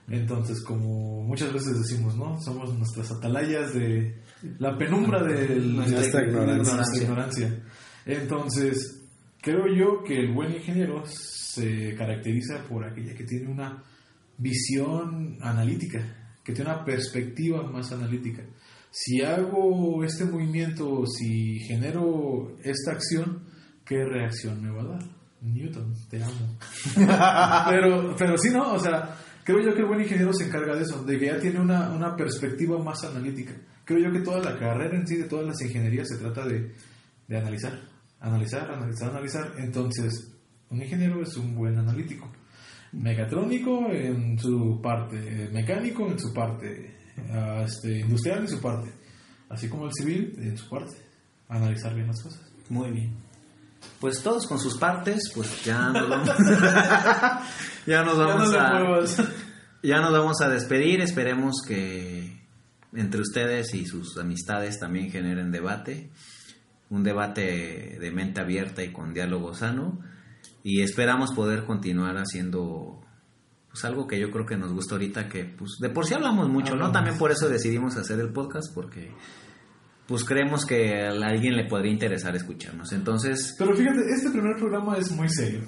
Entonces, 0.07 0.63
como 0.63 1.23
muchas 1.23 1.51
veces 1.51 1.79
decimos, 1.79 2.15
¿no? 2.15 2.39
Somos 2.41 2.77
nuestras 2.77 3.11
atalayas 3.11 3.73
de 3.73 4.21
la 4.59 4.77
penumbra 4.77 5.23
de 5.23 5.55
nuestra, 5.55 6.23
ignorancia. 6.23 7.01
ignorancia. 7.01 7.63
Entonces, 8.05 9.04
creo 9.45 9.67
yo 9.67 10.03
que 10.03 10.19
el 10.19 10.33
buen 10.33 10.51
ingeniero 10.51 11.05
se 11.05 11.95
caracteriza 11.95 12.65
por 12.67 12.83
aquella 12.83 13.15
que 13.15 13.23
tiene 13.23 13.47
una 13.47 13.81
visión 14.37 15.37
analítica, 15.39 16.33
que 16.43 16.51
tiene 16.51 16.71
una 16.71 16.83
perspectiva 16.83 17.63
más 17.63 17.93
analítica 17.93 18.43
si 18.97 19.21
hago 19.21 20.05
este 20.05 20.23
movimiento, 20.23 21.05
si 21.05 21.59
genero 21.59 22.55
esta 22.63 22.93
acción, 22.93 23.43
¿qué 23.83 24.05
reacción 24.05 24.63
me 24.63 24.71
va 24.71 24.83
a 24.83 24.85
dar? 24.85 25.03
Newton, 25.41 25.93
te 26.09 26.23
amo. 26.23 26.57
pero, 27.69 28.15
pero 28.17 28.37
sí, 28.37 28.51
¿no? 28.51 28.71
O 28.71 28.79
sea, 28.79 29.17
creo 29.43 29.59
yo 29.59 29.73
que 29.73 29.81
el 29.81 29.87
buen 29.87 29.99
ingeniero 29.99 30.31
se 30.31 30.45
encarga 30.45 30.77
de 30.77 30.83
eso, 30.83 31.03
de 31.03 31.19
que 31.19 31.25
ya 31.25 31.37
tiene 31.37 31.59
una, 31.59 31.89
una 31.89 32.15
perspectiva 32.15 32.81
más 32.81 33.03
analítica. 33.03 33.51
Creo 33.83 33.99
yo 33.99 34.13
que 34.13 34.23
toda 34.23 34.39
la 34.39 34.57
carrera 34.57 34.95
en 34.95 35.05
sí, 35.05 35.17
de 35.17 35.25
todas 35.27 35.45
las 35.45 35.61
ingenierías, 35.61 36.07
se 36.07 36.17
trata 36.17 36.45
de, 36.45 36.71
de 37.27 37.37
analizar, 37.37 37.77
analizar, 38.19 38.71
analizar, 38.71 39.09
analizar. 39.09 39.53
Entonces, 39.57 40.31
un 40.69 40.81
ingeniero 40.81 41.21
es 41.21 41.35
un 41.37 41.55
buen 41.55 41.77
analítico. 41.77 42.31
Mecatrónico 42.91 43.89
en 43.91 44.39
su 44.39 44.79
parte, 44.81 45.49
mecánico 45.51 46.07
en 46.07 46.19
su 46.19 46.33
parte, 46.33 46.95
este, 47.63 47.99
industrial 47.99 48.39
en 48.39 48.47
su 48.47 48.61
parte, 48.61 48.89
así 49.49 49.67
como 49.67 49.85
el 49.85 49.93
civil 49.93 50.33
en 50.37 50.57
su 50.57 50.69
parte, 50.69 50.95
analizar 51.49 51.93
bien 51.93 52.07
las 52.07 52.21
cosas. 52.21 52.41
Muy 52.69 52.91
bien. 52.91 53.13
Pues 53.99 54.21
todos 54.23 54.47
con 54.47 54.59
sus 54.59 54.77
partes, 54.77 55.31
pues 55.33 55.63
ya 55.63 55.89
nos 55.89 56.09
vamos, 56.09 56.29
ya 57.85 58.03
nos 58.03 58.17
vamos 58.17 58.53
a 58.55 58.99
ya 59.83 60.01
nos 60.01 60.11
vamos 60.11 60.41
a 60.41 60.49
despedir. 60.49 61.01
Esperemos 61.01 61.61
que 61.67 62.41
entre 62.93 63.21
ustedes 63.21 63.73
y 63.73 63.85
sus 63.85 64.17
amistades 64.17 64.79
también 64.79 65.11
generen 65.11 65.51
debate, 65.51 66.09
un 66.89 67.03
debate 67.03 67.97
de 67.99 68.11
mente 68.11 68.41
abierta 68.41 68.83
y 68.83 68.91
con 68.91 69.13
diálogo 69.13 69.53
sano. 69.53 69.99
Y 70.63 70.81
esperamos 70.81 71.33
poder 71.33 71.65
continuar 71.65 72.17
haciendo 72.17 73.01
pues 73.69 73.83
algo 73.83 74.07
que 74.07 74.19
yo 74.19 74.31
creo 74.31 74.45
que 74.45 74.55
nos 74.55 74.71
gusta 74.71 74.95
ahorita, 74.95 75.27
que 75.27 75.43
pues 75.43 75.77
de 75.81 75.89
por 75.89 76.05
sí 76.05 76.13
hablamos 76.13 76.47
mucho, 76.47 76.75
¿no? 76.75 76.91
También 76.91 77.17
por 77.17 77.31
eso 77.31 77.49
decidimos 77.49 77.97
hacer 77.97 78.19
el 78.19 78.31
podcast, 78.31 78.73
porque 78.73 79.11
pues 80.07 80.23
creemos 80.23 80.65
que 80.65 81.03
a 81.03 81.09
alguien 81.09 81.57
le 81.57 81.65
podría 81.65 81.91
interesar 81.91 82.35
escucharnos. 82.35 82.93
Entonces... 82.93 83.55
Pero 83.59 83.75
fíjate, 83.75 83.99
este 84.15 84.29
primer 84.31 84.55
programa 84.55 84.97
es 84.97 85.11
muy 85.11 85.27
serio. 85.29 85.61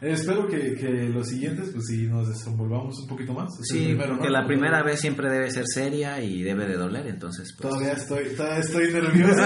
Espero 0.00 0.46
que, 0.46 0.74
que, 0.76 0.88
los 1.10 1.28
siguientes, 1.28 1.70
pues 1.74 1.86
sí, 1.86 2.06
nos 2.06 2.28
desenvolvamos 2.28 2.98
un 3.00 3.06
poquito 3.06 3.34
más. 3.34 3.50
sí, 3.62 3.94
porque 3.94 4.30
la 4.30 4.46
primera 4.46 4.82
vez 4.82 5.00
siempre 5.00 5.30
debe 5.30 5.50
ser 5.50 5.64
seria 5.66 6.22
y 6.22 6.42
debe 6.42 6.66
de 6.66 6.76
doler, 6.76 7.06
entonces... 7.06 7.54
Pues... 7.56 7.68
Todavía 7.68 7.92
estoy, 7.92 8.24
todavía 8.34 8.60
estoy 8.60 8.92
nervioso 8.92 9.42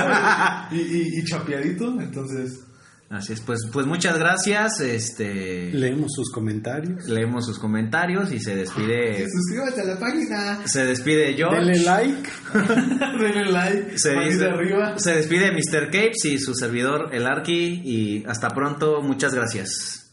y, 0.70 0.76
y, 0.78 1.18
y 1.18 1.24
chapeadito, 1.24 2.00
entonces... 2.00 2.64
Así 3.10 3.34
es, 3.34 3.40
pues, 3.42 3.60
pues 3.72 3.86
muchas 3.86 4.18
gracias. 4.18 4.80
Este, 4.80 5.70
leemos 5.72 6.12
sus 6.14 6.32
comentarios. 6.32 7.06
Leemos 7.06 7.46
sus 7.46 7.58
comentarios 7.58 8.32
y 8.32 8.40
se 8.40 8.56
despide. 8.56 9.28
Suscríbete 9.30 9.82
a 9.82 9.94
la 9.94 10.00
página. 10.00 10.66
Se 10.66 10.84
despide 10.84 11.34
George. 11.34 11.58
Denle 11.58 11.78
like. 11.80 12.30
Denle 13.20 13.52
like. 13.52 13.98
Se, 13.98 14.14
dice, 14.14 14.46
arriba. 14.46 14.98
se 14.98 15.14
despide 15.14 15.52
Mr. 15.52 15.86
Capes 15.86 16.24
y 16.24 16.38
su 16.38 16.54
servidor, 16.54 17.10
el 17.12 17.26
Arqui. 17.26 17.82
Y 17.84 18.24
hasta 18.26 18.48
pronto. 18.48 19.00
Muchas 19.02 19.34
gracias. 19.34 20.03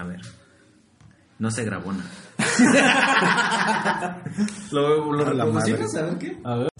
A 0.00 0.04
ver. 0.04 0.20
No 1.38 1.50
se 1.50 1.62
grabó 1.64 1.92
nada. 1.92 2.10
¿Lo, 4.70 5.12
lo? 5.12 5.26
A 5.26 6.02
ver 6.02 6.18
qué. 6.18 6.38
A 6.42 6.54
ver. 6.56 6.69